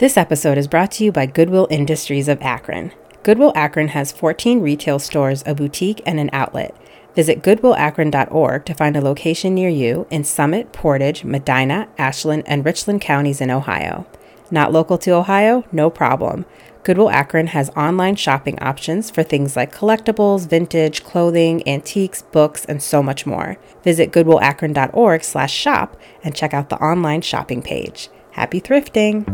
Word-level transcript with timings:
This 0.00 0.16
episode 0.16 0.56
is 0.56 0.66
brought 0.66 0.92
to 0.92 1.04
you 1.04 1.12
by 1.12 1.26
Goodwill 1.26 1.66
Industries 1.68 2.26
of 2.26 2.40
Akron. 2.40 2.92
Goodwill 3.22 3.52
Akron 3.54 3.88
has 3.88 4.12
14 4.12 4.62
retail 4.62 4.98
stores, 4.98 5.42
a 5.44 5.54
boutique, 5.54 6.00
and 6.06 6.18
an 6.18 6.30
outlet. 6.32 6.74
Visit 7.14 7.42
goodwillakron.org 7.42 8.64
to 8.64 8.72
find 8.72 8.96
a 8.96 9.02
location 9.02 9.54
near 9.54 9.68
you 9.68 10.06
in 10.08 10.24
Summit, 10.24 10.72
Portage, 10.72 11.22
Medina, 11.22 11.86
Ashland, 11.98 12.44
and 12.46 12.64
Richland 12.64 13.02
counties 13.02 13.42
in 13.42 13.50
Ohio. 13.50 14.06
Not 14.50 14.72
local 14.72 14.96
to 14.96 15.10
Ohio? 15.10 15.66
No 15.70 15.90
problem. 15.90 16.46
Goodwill 16.82 17.10
Akron 17.10 17.48
has 17.48 17.68
online 17.76 18.16
shopping 18.16 18.58
options 18.58 19.10
for 19.10 19.22
things 19.22 19.54
like 19.54 19.70
collectibles, 19.70 20.48
vintage, 20.48 21.04
clothing, 21.04 21.62
antiques, 21.68 22.22
books, 22.22 22.64
and 22.64 22.82
so 22.82 23.02
much 23.02 23.26
more. 23.26 23.58
Visit 23.84 24.12
goodwillakron.org/shop 24.12 25.96
and 26.24 26.34
check 26.34 26.54
out 26.54 26.70
the 26.70 26.82
online 26.82 27.20
shopping 27.20 27.60
page. 27.60 28.08
Happy 28.32 28.60
thrifting! 28.60 29.26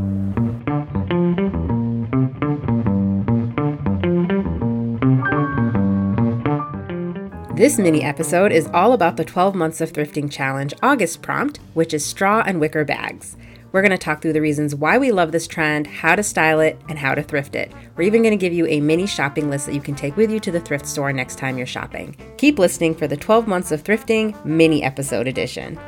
This 7.54 7.78
mini 7.78 8.02
episode 8.02 8.52
is 8.52 8.68
all 8.72 8.92
about 8.92 9.16
the 9.16 9.24
12 9.24 9.54
Months 9.54 9.80
of 9.80 9.92
Thrifting 9.92 10.30
Challenge 10.30 10.72
August 10.82 11.20
prompt, 11.22 11.58
which 11.74 11.92
is 11.92 12.04
straw 12.04 12.42
and 12.46 12.58
wicker 12.58 12.84
bags. 12.84 13.36
We're 13.72 13.82
going 13.82 13.90
to 13.90 13.98
talk 13.98 14.22
through 14.22 14.32
the 14.32 14.40
reasons 14.40 14.74
why 14.74 14.96
we 14.96 15.12
love 15.12 15.32
this 15.32 15.46
trend, 15.46 15.86
how 15.86 16.16
to 16.16 16.22
style 16.22 16.60
it, 16.60 16.80
and 16.88 16.98
how 16.98 17.14
to 17.14 17.22
thrift 17.22 17.54
it. 17.54 17.70
We're 17.96 18.04
even 18.04 18.22
going 18.22 18.38
to 18.38 18.42
give 18.42 18.54
you 18.54 18.66
a 18.66 18.80
mini 18.80 19.06
shopping 19.06 19.50
list 19.50 19.66
that 19.66 19.74
you 19.74 19.82
can 19.82 19.94
take 19.94 20.16
with 20.16 20.30
you 20.30 20.40
to 20.40 20.50
the 20.50 20.60
thrift 20.60 20.86
store 20.86 21.12
next 21.12 21.36
time 21.36 21.58
you're 21.58 21.66
shopping. 21.66 22.16
Keep 22.38 22.58
listening 22.58 22.94
for 22.94 23.06
the 23.06 23.16
12 23.16 23.46
Months 23.46 23.72
of 23.72 23.84
Thrifting 23.84 24.42
mini 24.44 24.82
episode 24.82 25.26
edition. 25.26 25.78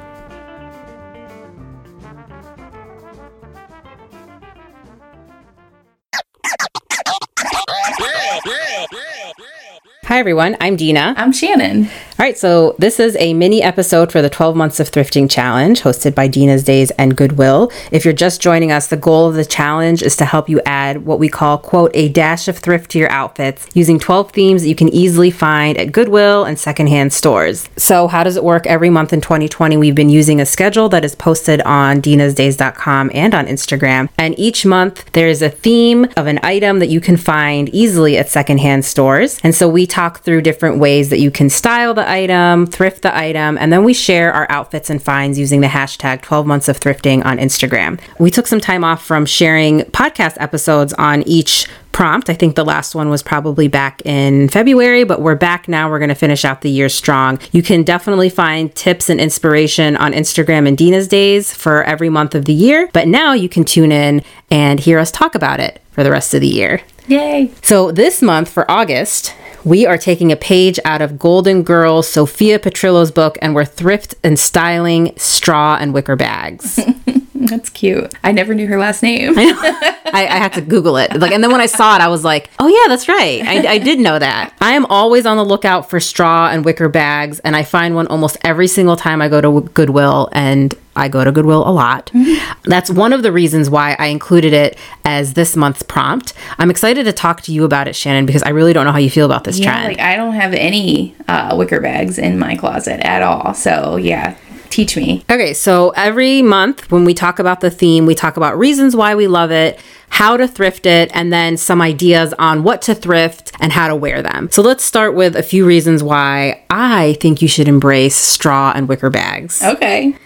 Hi, 10.19 10.20
everyone. 10.20 10.56
I'm 10.61 10.74
Dina. 10.74 11.14
I'm 11.16 11.30
Shannon. 11.30 11.88
All 12.20 12.24
right, 12.27 12.36
so 12.36 12.74
this 12.80 12.98
is 12.98 13.16
a 13.20 13.33
mini 13.33 13.62
episode 13.62 14.11
for 14.11 14.20
the 14.20 14.28
12 14.28 14.56
Months 14.56 14.80
of 14.80 14.91
Thrifting 14.91 15.30
Challenge 15.30 15.80
hosted 15.80 16.16
by 16.16 16.27
Dina's 16.27 16.64
Days 16.64 16.91
and 16.98 17.16
Goodwill. 17.16 17.70
If 17.92 18.05
you're 18.05 18.12
just 18.12 18.41
joining 18.41 18.72
us, 18.72 18.88
the 18.88 18.97
goal 18.97 19.28
of 19.28 19.36
the 19.36 19.44
challenge 19.44 20.02
is 20.02 20.16
to 20.16 20.24
help 20.24 20.48
you 20.48 20.61
add 20.66 21.06
what 21.06 21.20
we 21.20 21.28
call, 21.28 21.58
quote, 21.58 21.92
a 21.94 22.08
dash 22.08 22.48
of 22.48 22.58
thrift 22.58 22.91
to 22.91 22.98
your 22.98 23.08
outfits 23.12 23.69
using 23.72 24.00
12 24.00 24.33
themes 24.33 24.62
that 24.62 24.69
you 24.69 24.74
can 24.74 24.89
easily 24.89 25.30
find 25.30 25.78
at 25.78 25.92
Goodwill 25.92 26.42
and 26.42 26.58
secondhand 26.58 27.12
stores. 27.12 27.69
So, 27.77 28.08
how 28.08 28.24
does 28.24 28.34
it 28.34 28.42
work? 28.42 28.66
Every 28.66 28.91
month 28.91 29.12
in 29.12 29.20
2020, 29.20 29.77
we've 29.77 29.94
been 29.94 30.11
using 30.11 30.41
a 30.41 30.46
schedule 30.46 30.89
that 30.89 31.05
is 31.05 31.14
posted 31.14 31.61
on 31.61 32.02
dinasdays.com 32.02 33.12
and 33.14 33.33
on 33.33 33.46
Instagram. 33.46 34.08
And 34.19 34.36
each 34.36 34.66
month, 34.66 35.08
there 35.12 35.28
is 35.28 35.41
a 35.41 35.50
theme 35.50 36.08
of 36.16 36.27
an 36.27 36.41
item 36.42 36.80
that 36.80 36.89
you 36.89 37.00
can 37.00 37.16
find 37.16 37.69
easily 37.69 38.19
at 38.19 38.28
secondhand 38.28 38.84
stores. 38.84 39.39
And 39.44 39.55
so, 39.55 39.69
we 39.69 39.86
talk 39.86 40.22
through 40.24 40.42
different 40.42 40.80
ways 40.80 41.11
that 41.11 41.20
you 41.20 41.30
can 41.30 41.48
style 41.48 41.94
the 41.94 42.08
item, 42.11 42.67
thrift 42.67 43.03
the 43.03 43.17
item, 43.17 43.59
and 43.59 43.73
then 43.73 43.84
we 43.84 43.95
share 43.95 44.33
our 44.33 44.47
outfits 44.51 44.91
and 44.91 45.03
finds 45.03 45.39
using 45.39 45.61
the 45.61 45.67
hashtag 45.67 46.23
12 46.23 46.47
months 46.47 46.69
of 46.69 46.78
thrifting 46.78 47.25
on 47.25 47.39
Instagram. 47.39 48.01
We 48.19 48.31
took 48.31 48.47
some 48.47 48.61
time 48.61 48.84
off 48.84 49.05
from 49.05 49.27
sharing 49.27 49.81
podcast 49.81 50.36
episodes 50.41 50.92
on 50.95 51.23
each 51.23 51.67
prompt. 51.92 52.31
I 52.31 52.34
think 52.34 52.55
the 52.55 52.64
last 52.64 52.95
one 52.95 53.11
was 53.11 53.25
probably 53.25 53.67
back 53.67 54.01
in 54.05 54.48
February, 54.51 55.03
but 55.03 55.20
we're 55.20 55.34
back 55.34 55.67
now. 55.67 55.91
We're 55.91 55.98
going 55.98 56.11
to 56.11 56.14
finish 56.14 56.45
out 56.45 56.61
the 56.61 56.70
year 56.70 56.89
strong. 56.89 57.41
You 57.51 57.61
can 57.61 57.83
definitely 57.83 58.31
find 58.31 58.73
tips 58.75 59.11
and 59.11 59.20
inspiration 59.20 59.97
on 59.97 60.12
Instagram 60.12 60.69
and 60.69 60.79
Dina's 60.79 61.09
Days 61.09 61.53
for 61.53 61.83
every 61.83 62.09
month 62.09 62.36
of 62.36 62.45
the 62.45 62.53
year, 62.53 62.89
but 62.92 63.09
now 63.09 63.33
you 63.33 63.48
can 63.48 63.64
tune 63.64 63.91
in 63.91 64.23
and 64.48 64.79
hear 64.79 65.01
us 65.01 65.11
talk 65.11 65.34
about 65.34 65.59
it 65.59 65.83
for 65.91 66.05
the 66.05 66.11
rest 66.12 66.34
of 66.34 66.41
the 66.41 66.47
year. 66.47 66.83
Yay! 67.09 67.51
So, 67.62 67.91
this 67.91 68.20
month 68.20 68.51
for 68.51 68.70
August, 68.70 69.34
we 69.64 69.87
are 69.87 69.98
taking 69.98 70.31
a 70.31 70.37
page 70.37 70.78
out 70.84 71.03
of 71.03 71.19
Golden 71.19 71.62
Girl 71.62 72.03
Sophia 72.03 72.58
Petrillo's 72.58 73.11
book 73.11 73.39
and 73.41 73.55
we're 73.55 73.64
thrift 73.64 74.14
and 74.23 74.39
styling 74.39 75.14
straw 75.17 75.79
and 75.80 75.95
wicker 75.95 76.17
bags. 76.17 76.79
That's 77.35 77.70
cute. 77.70 78.14
I 78.23 78.33
never 78.33 78.52
knew 78.55 78.67
her 78.67 78.79
last 78.79 79.02
name. 79.02 79.35
I, 79.36 80.27
I, 80.30 80.39
had 80.39 80.52
to 80.55 80.61
Google 80.61 80.96
it. 80.96 81.14
Like, 81.14 81.33
and 81.33 81.42
then 81.42 81.51
when 81.51 81.61
I 81.61 81.67
saw 81.67 81.95
it, 81.95 82.01
I 82.01 82.08
was 82.08 82.24
like, 82.24 82.51
"Oh 82.58 82.67
yeah, 82.67 82.89
that's 82.89 83.08
right. 83.08 83.42
I, 83.42 83.75
I 83.75 83.79
did 83.79 84.01
know 84.01 84.19
that." 84.19 84.55
I 84.61 84.73
am 84.73 84.85
always 84.86 85.25
on 85.25 85.36
the 85.36 85.45
lookout 85.45 85.89
for 85.89 86.01
straw 86.01 86.48
and 86.51 86.64
wicker 86.64 86.89
bags, 86.89 87.39
and 87.40 87.55
I 87.55 87.63
find 87.63 87.95
one 87.95 88.07
almost 88.08 88.39
every 88.42 88.67
single 88.67 88.96
time 88.96 89.23
I 89.23 89.29
go 89.29 89.40
to 89.40 89.61
Goodwill. 89.70 90.29
And 90.33 90.75
I 90.98 91.09
go 91.09 91.25
to 91.25 91.33
Goodwill 91.33 91.67
a 91.67 91.70
lot. 91.70 92.07
Mm-hmm. 92.13 92.70
That's 92.70 92.91
one 92.91 93.13
of 93.13 93.23
the 93.23 93.33
reasons 93.33 93.70
why 93.70 93.97
I 93.98 94.07
included 94.07 94.53
it 94.53 94.79
as 95.05 95.35
this 95.35 95.57
month's 95.57 95.83
prompt. 95.83 96.35
I'm 96.59 96.70
excited 96.70 97.05
to 97.05 97.13
talk 97.13 97.42
to 97.42 97.53
you 97.53 97.64
about 97.64 97.89
it, 97.89 97.95
Shannon, 97.95 98.27
because 98.27 98.42
I 98.42 98.51
really 98.51 98.73
don't 98.73 98.85
know 98.85 98.92
how 98.92 98.98
you 98.98 99.11
feel 99.11 99.27
about 99.27 99.45
this 99.45 99.58
yeah, 99.58 99.73
trend. 99.73 99.89
Like 99.89 100.01
I 100.01 100.17
don't 100.17 100.35
have 100.35 100.53
any 100.55 101.14
uh, 101.29 101.55
wicker 101.57 101.81
bags 101.81 102.19
in 102.19 102.39
my 102.39 102.57
closet 102.57 103.01
at 103.07 103.23
all. 103.23 103.55
So 103.55 103.97
yeah, 103.97 104.37
teach 104.70 104.97
me. 104.97 105.25
Okay, 105.31 105.55
so 105.55 105.91
every 105.91 106.42
month 106.42 106.91
when 106.91 107.05
we 107.05 107.14
talk 107.14 107.39
about 107.39 107.61
the 107.61 107.70
theme, 107.70 108.07
we 108.07 108.14
talk 108.14 108.37
about 108.37 108.58
reasons 108.58 108.95
why 108.95 109.14
we 109.14 109.27
love 109.27 109.51
it, 109.51 109.81
how 110.11 110.37
to 110.37 110.48
thrift 110.48 110.87
it, 110.87 111.11
and 111.14 111.33
then 111.33 111.57
some 111.57 111.81
ideas 111.81 112.35
on 112.39 112.63
what 112.63 112.83
to 112.83 112.95
thrift 112.95 113.53
and 113.61 113.73
how 113.73 113.89
to 113.89 113.97
wear 113.97 114.23
them. 114.23 114.48
So 114.51 114.63
let's 114.63 114.85
start 114.85 115.14
with 115.14 115.37
a 115.37 115.42
few 115.42 115.67
reasons 115.67 116.03
why 116.03 116.64
I 116.70 117.17
think 117.20 117.42
you 117.42 117.48
should 117.48 117.69
embrace 117.69 118.17
straw 118.17 118.73
and 118.75 118.89
wicker 118.89 119.11
bags. 119.11 119.63
Okay. 119.63 120.17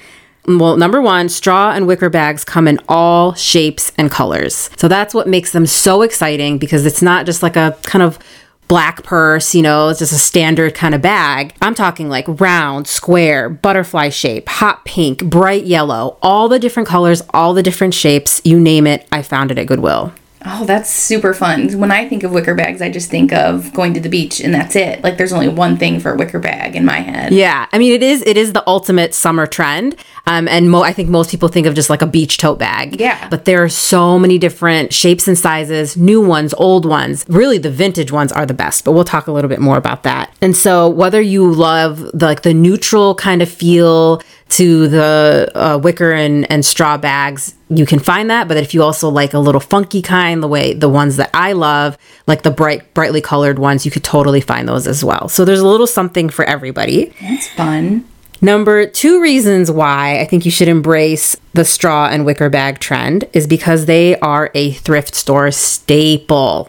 Well, 0.47 0.77
number 0.77 1.01
one, 1.01 1.29
straw 1.29 1.71
and 1.73 1.87
wicker 1.87 2.11
bags 2.11 2.45
come 2.45 2.67
in 2.67 2.81
all 2.89 3.35
shapes 3.35 3.93
and 3.97 4.11
colors. 4.11 4.71
So 4.77 4.89
that's 4.89 5.15
what 5.15 5.29
makes 5.29 5.53
them 5.53 5.67
so 5.67 6.03
exciting 6.03 6.59
because 6.59 6.85
it's 6.85 7.03
not 7.03 7.27
just 7.27 7.43
like 7.43 7.57
a 7.57 7.79
kind 7.85 8.03
of 8.03 8.19
black 8.67 9.03
purse, 9.03 9.55
you 9.55 9.63
know, 9.63 9.91
it's 9.91 9.99
just 9.99 10.13
a 10.13 10.19
standard 10.19 10.75
kind 10.75 10.95
of 10.95 11.03
bag. 11.03 11.55
I'm 11.61 11.75
talking 11.75 12.09
like 12.09 12.25
round, 12.41 12.87
square, 12.87 13.51
butterfly 13.51 14.09
shape, 14.09 14.49
hot 14.49 14.85
pink, 14.85 15.23
bright 15.25 15.65
yellow, 15.65 16.17
all 16.23 16.49
the 16.49 16.59
different 16.59 16.89
colors, 16.89 17.23
all 17.35 17.55
the 17.55 17.63
different 17.63 17.93
shapes, 17.95 18.41
you 18.45 18.59
name 18.59 18.87
it, 18.87 19.07
I 19.13 19.23
found 19.23 19.51
it 19.51 19.59
at 19.59 19.67
Goodwill. 19.67 20.13
Oh, 20.45 20.65
that's 20.65 20.93
super 20.93 21.35
fun. 21.35 21.79
When 21.79 21.91
I 21.91 22.09
think 22.09 22.23
of 22.23 22.33
wicker 22.33 22.55
bags, 22.55 22.83
I 22.83 22.91
just 22.91 23.11
think 23.11 23.33
of 23.33 23.73
going 23.73 23.95
to 23.95 24.01
the 24.01 24.09
beach 24.09 24.41
and 24.41 24.53
that's 24.53 24.75
it. 24.75 25.03
Like 25.03 25.17
there's 25.17 25.33
only 25.33 25.49
one 25.49 25.77
thing 25.77 26.01
for 26.01 26.13
a 26.13 26.17
wicker 26.17 26.39
bag 26.39 26.75
in 26.75 26.85
my 26.85 27.01
head. 27.01 27.33
Yeah. 27.33 27.67
I 27.73 27.79
mean, 27.79 27.93
it 27.93 28.03
is 28.03 28.23
it 28.27 28.37
is 28.37 28.53
the 28.53 28.67
ultimate 28.67 29.15
summer 29.15 29.47
trend. 29.47 29.97
Um, 30.27 30.47
and 30.49 30.71
mo- 30.71 30.83
I 30.83 30.93
think 30.93 31.09
most 31.09 31.31
people 31.31 31.49
think 31.49 31.67
of 31.67 31.75
just 31.75 31.91
like 31.91 32.03
a 32.03 32.07
beach 32.07 32.39
tote 32.39 32.59
bag. 32.59 33.01
Yeah. 33.01 33.29
But 33.29 33.45
there 33.45 33.63
are 33.63 33.69
so 33.69 34.19
many 34.19 34.39
different 34.39 34.93
shapes 34.93 35.27
and 35.27 35.39
sizes, 35.39 35.97
new 35.97 36.21
ones, 36.21 36.55
old 36.55 36.87
ones. 36.87 37.25
Really, 37.29 37.59
the 37.59 37.71
vintage 37.71 38.13
ones 38.13 38.31
are 38.33 38.47
the 38.47 38.55
best. 38.55 38.85
But 38.85 38.93
we'll 38.93 39.05
talk 39.05 39.27
a 39.27 39.33
little 39.33 39.49
bit 39.49 39.61
more 39.61 39.77
about 39.77 40.05
that. 40.05 40.33
And 40.41 40.57
so, 40.57 40.89
whether 40.89 41.21
you 41.21 41.53
love 41.53 41.99
the, 42.13 42.27
like 42.27 42.43
the 42.43 42.55
neutral 42.55 43.15
kind 43.15 43.43
of 43.43 43.49
feel 43.49 44.23
to 44.53 44.89
the 44.89 45.51
uh, 45.55 45.79
wicker 45.79 46.13
and, 46.13 46.51
and 46.51 46.65
straw 46.65 46.97
bags, 46.97 47.55
you 47.69 47.87
can 47.87 47.99
find 47.99 48.31
that. 48.31 48.49
But 48.49 48.57
if 48.59 48.75
you 48.75 48.83
also 48.83 49.09
like 49.09 49.35
a 49.35 49.39
little 49.39 49.61
funky 49.61 50.03
kind, 50.03 50.43
the 50.43 50.49
way 50.49 50.75
the 50.75 50.89
ones 50.89 51.17
that 51.17 51.31
I 51.33 51.53
love, 51.53 51.97
like 52.27 52.43
the 52.43 52.51
bright, 52.51 52.93
brightly 52.95 53.21
colored 53.21 53.59
ones, 53.59 53.85
you 53.85 53.91
could 53.91 54.05
totally 54.05 54.41
find 54.41 54.69
those 54.69 54.87
as 54.87 55.05
well. 55.05 55.29
So 55.29 55.45
there's 55.45 55.61
a 55.61 55.67
little 55.67 55.87
something 55.87 56.29
for 56.29 56.45
everybody. 56.45 57.15
That's 57.21 57.49
fun. 57.49 58.07
Number 58.43 58.87
two 58.87 59.23
reasons 59.23 59.71
why 59.71 60.19
I 60.19 60.25
think 60.25 60.45
you 60.45 60.51
should 60.51 60.69
embrace 60.69 61.37
the 61.55 61.65
straw 61.65 62.09
and 62.11 62.27
wicker 62.27 62.51
bag 62.51 62.81
trend 62.81 63.25
is 63.33 63.47
because 63.47 63.87
they 63.87 64.19
are 64.19 64.51
a 64.55 64.73
thrift 64.73 65.15
store 65.15 65.51
staple. 65.53 66.69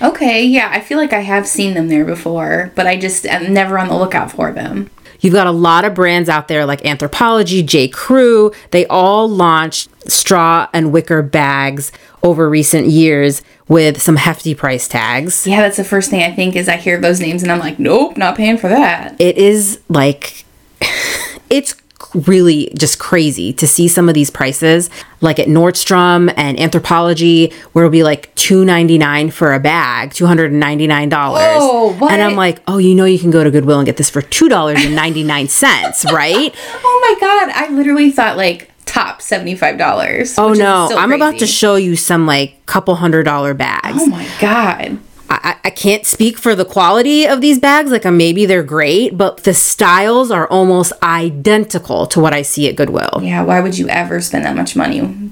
Okay, 0.00 0.44
yeah, 0.44 0.68
I 0.70 0.80
feel 0.80 0.96
like 0.96 1.12
I 1.12 1.20
have 1.20 1.48
seen 1.48 1.74
them 1.74 1.88
there 1.88 2.04
before, 2.04 2.70
but 2.76 2.86
I 2.86 2.96
just 2.96 3.26
am 3.26 3.52
never 3.52 3.80
on 3.80 3.88
the 3.88 3.96
lookout 3.98 4.30
for 4.30 4.52
them. 4.52 4.90
You've 5.20 5.34
got 5.34 5.46
a 5.46 5.52
lot 5.52 5.84
of 5.84 5.94
brands 5.94 6.28
out 6.28 6.48
there 6.48 6.64
like 6.64 6.82
Anthropologie, 6.82 7.64
J. 7.64 7.88
Crew. 7.88 8.52
They 8.70 8.86
all 8.86 9.28
launched 9.28 9.88
straw 10.10 10.68
and 10.72 10.92
wicker 10.92 11.22
bags 11.22 11.92
over 12.22 12.48
recent 12.48 12.86
years 12.86 13.42
with 13.68 14.00
some 14.00 14.16
hefty 14.16 14.54
price 14.54 14.88
tags. 14.88 15.46
Yeah, 15.46 15.60
that's 15.60 15.76
the 15.76 15.84
first 15.84 16.10
thing 16.10 16.22
I 16.22 16.34
think 16.34 16.56
is 16.56 16.68
I 16.68 16.76
hear 16.76 17.00
those 17.00 17.20
names 17.20 17.42
and 17.42 17.52
I'm 17.52 17.58
like, 17.58 17.78
nope, 17.78 18.16
not 18.16 18.36
paying 18.36 18.58
for 18.58 18.68
that. 18.68 19.20
It 19.20 19.36
is 19.38 19.80
like 19.88 20.44
it's 21.50 21.74
really 22.14 22.72
just 22.76 22.98
crazy 22.98 23.52
to 23.52 23.66
see 23.66 23.88
some 23.88 24.08
of 24.08 24.14
these 24.14 24.30
prices 24.30 24.88
like 25.20 25.38
at 25.38 25.46
Nordstrom 25.46 26.32
and 26.36 26.56
Anthropologie 26.56 27.52
where 27.72 27.84
it'll 27.84 27.92
be 27.92 28.02
like 28.02 28.34
2.99 28.36 29.32
for 29.32 29.52
a 29.52 29.60
bag 29.60 30.10
$299 30.10 31.10
oh, 31.12 31.94
what? 31.98 32.12
and 32.12 32.22
I'm 32.22 32.36
like 32.36 32.60
oh 32.66 32.78
you 32.78 32.94
know 32.94 33.04
you 33.04 33.18
can 33.18 33.30
go 33.30 33.44
to 33.44 33.50
Goodwill 33.50 33.78
and 33.78 33.86
get 33.86 33.96
this 33.96 34.10
for 34.10 34.22
$2.99 34.22 36.12
right? 36.12 36.54
Oh 36.84 37.16
my 37.20 37.20
god 37.20 37.50
I 37.54 37.68
literally 37.74 38.10
thought 38.10 38.36
like 38.36 38.70
top 38.86 39.20
$75 39.20 40.34
oh 40.38 40.54
no. 40.54 40.88
I'm 40.96 41.12
about 41.12 41.38
to 41.40 41.46
show 41.46 41.76
you 41.76 41.94
some 41.94 42.26
like 42.26 42.64
couple 42.66 42.94
hundred 42.94 43.24
dollar 43.24 43.54
bags. 43.54 43.98
Oh 43.98 44.06
my 44.06 44.28
god 44.40 44.98
I, 45.30 45.56
I 45.64 45.70
can't 45.70 46.06
speak 46.06 46.38
for 46.38 46.54
the 46.54 46.64
quality 46.64 47.26
of 47.26 47.40
these 47.40 47.58
bags. 47.58 47.90
Like, 47.90 48.06
uh, 48.06 48.10
maybe 48.10 48.46
they're 48.46 48.62
great, 48.62 49.16
but 49.16 49.44
the 49.44 49.54
styles 49.54 50.30
are 50.30 50.48
almost 50.48 50.92
identical 51.02 52.06
to 52.08 52.20
what 52.20 52.32
I 52.32 52.42
see 52.42 52.68
at 52.68 52.76
Goodwill. 52.76 53.20
Yeah, 53.22 53.42
why 53.42 53.60
would 53.60 53.76
you 53.76 53.88
ever 53.88 54.20
spend 54.20 54.44
that 54.44 54.56
much 54.56 54.74
money? 54.74 55.30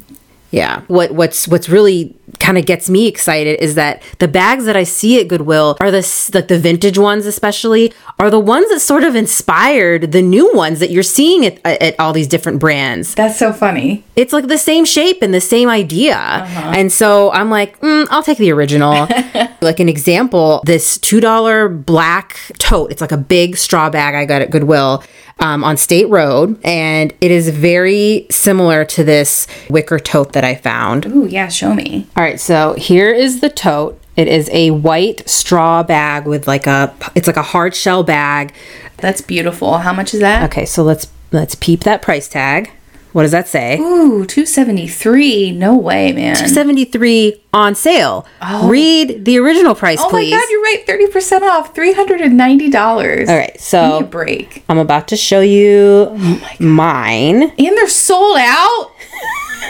Yeah. 0.56 0.80
What 0.88 1.10
what's 1.10 1.46
what's 1.46 1.68
really 1.68 2.16
kind 2.40 2.56
of 2.56 2.64
gets 2.64 2.88
me 2.88 3.06
excited 3.06 3.62
is 3.62 3.74
that 3.74 4.02
the 4.20 4.26
bags 4.26 4.64
that 4.64 4.76
I 4.76 4.84
see 4.84 5.20
at 5.20 5.28
Goodwill 5.28 5.76
are 5.80 5.90
the 5.90 6.30
like 6.32 6.48
the 6.48 6.58
vintage 6.58 6.96
ones 6.96 7.26
especially 7.26 7.92
are 8.18 8.30
the 8.30 8.40
ones 8.40 8.70
that 8.70 8.80
sort 8.80 9.04
of 9.04 9.14
inspired 9.14 10.12
the 10.12 10.22
new 10.22 10.50
ones 10.54 10.78
that 10.80 10.90
you're 10.90 11.02
seeing 11.02 11.44
at, 11.44 11.60
at 11.66 11.94
all 12.00 12.14
these 12.14 12.26
different 12.26 12.58
brands. 12.58 13.14
That's 13.14 13.38
so 13.38 13.52
funny. 13.52 14.02
It's 14.16 14.32
like 14.32 14.48
the 14.48 14.56
same 14.56 14.86
shape 14.86 15.20
and 15.20 15.34
the 15.34 15.42
same 15.42 15.68
idea. 15.68 16.16
And 16.16 16.90
so 16.90 17.30
I'm 17.32 17.50
like, 17.50 17.78
mm, 17.80 18.06
I'll 18.10 18.22
take 18.22 18.38
the 18.38 18.50
original. 18.50 19.06
like 19.60 19.78
an 19.78 19.90
example, 19.90 20.62
this 20.64 20.96
$2 20.98 21.84
black 21.84 22.40
tote. 22.58 22.90
It's 22.90 23.02
like 23.02 23.12
a 23.12 23.18
big 23.18 23.58
straw 23.58 23.90
bag 23.90 24.14
I 24.14 24.24
got 24.24 24.40
at 24.40 24.50
Goodwill 24.50 25.02
um, 25.38 25.64
on 25.64 25.76
State 25.76 26.08
Road. 26.08 26.58
And 26.64 27.12
it 27.20 27.30
is 27.30 27.48
very 27.48 28.26
similar 28.30 28.84
to 28.86 29.04
this 29.04 29.46
wicker 29.70 29.98
tote 29.98 30.32
that 30.32 30.44
I 30.44 30.54
found. 30.54 31.06
Ooh, 31.06 31.26
yeah, 31.26 31.48
show 31.48 31.74
me. 31.74 32.06
All 32.16 32.22
right, 32.22 32.40
so 32.40 32.74
here 32.74 33.10
is 33.10 33.40
the 33.40 33.50
tote. 33.50 34.00
It 34.16 34.28
is 34.28 34.48
a 34.52 34.70
white 34.70 35.28
straw 35.28 35.82
bag 35.82 36.26
with 36.26 36.48
like 36.48 36.66
a 36.66 36.94
it's 37.14 37.26
like 37.26 37.36
a 37.36 37.42
hard 37.42 37.74
shell 37.74 38.02
bag. 38.02 38.54
That's 38.96 39.20
beautiful. 39.20 39.78
How 39.78 39.92
much 39.92 40.14
is 40.14 40.20
that? 40.20 40.50
Okay, 40.50 40.64
so 40.64 40.82
let's 40.82 41.08
let's 41.32 41.54
peep 41.54 41.80
that 41.80 42.00
price 42.00 42.26
tag. 42.26 42.70
What 43.16 43.22
does 43.22 43.32
that 43.32 43.48
say? 43.48 43.78
Ooh, 43.78 44.26
273. 44.26 45.52
No 45.52 45.74
way, 45.74 46.12
man. 46.12 46.34
273 46.34 47.40
on 47.54 47.74
sale. 47.74 48.26
Oh. 48.42 48.68
Read 48.68 49.24
the 49.24 49.38
original 49.38 49.74
price, 49.74 50.00
oh 50.02 50.10
please. 50.10 50.34
Oh 50.34 50.36
my 50.36 50.42
god, 50.42 50.50
you're 50.50 50.62
right. 50.62 50.86
30% 50.86 51.40
off. 51.48 51.74
$390. 51.74 52.74
All 52.76 53.34
right, 53.34 53.52
Give 53.54 53.54
me 53.54 53.54
a 53.54 53.58
so 53.58 54.02
break. 54.02 54.64
I'm 54.68 54.76
about 54.76 55.08
to 55.08 55.16
show 55.16 55.40
you 55.40 56.08
oh 56.10 56.56
mine. 56.60 57.44
And 57.44 57.56
they're 57.56 57.88
sold 57.88 58.36
out? 58.36 58.90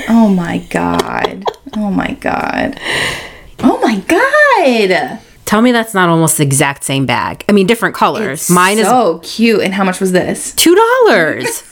oh 0.08 0.28
my 0.36 0.58
god. 0.70 1.44
Oh 1.76 1.92
my 1.92 2.14
god. 2.14 2.80
Oh 3.60 3.78
my 3.80 4.00
god. 4.08 5.20
Tell 5.44 5.62
me 5.62 5.70
that's 5.70 5.94
not 5.94 6.08
almost 6.08 6.38
the 6.38 6.42
exact 6.42 6.82
same 6.82 7.06
bag. 7.06 7.44
I 7.48 7.52
mean, 7.52 7.68
different 7.68 7.94
colors. 7.94 8.50
mine 8.50 8.78
is 8.78 8.88
so 8.88 9.20
cute. 9.20 9.60
And 9.60 9.72
how 9.72 9.84
much 9.84 10.00
was 10.00 10.10
this? 10.10 10.52
two 10.52 10.74
dollars. 10.74 11.62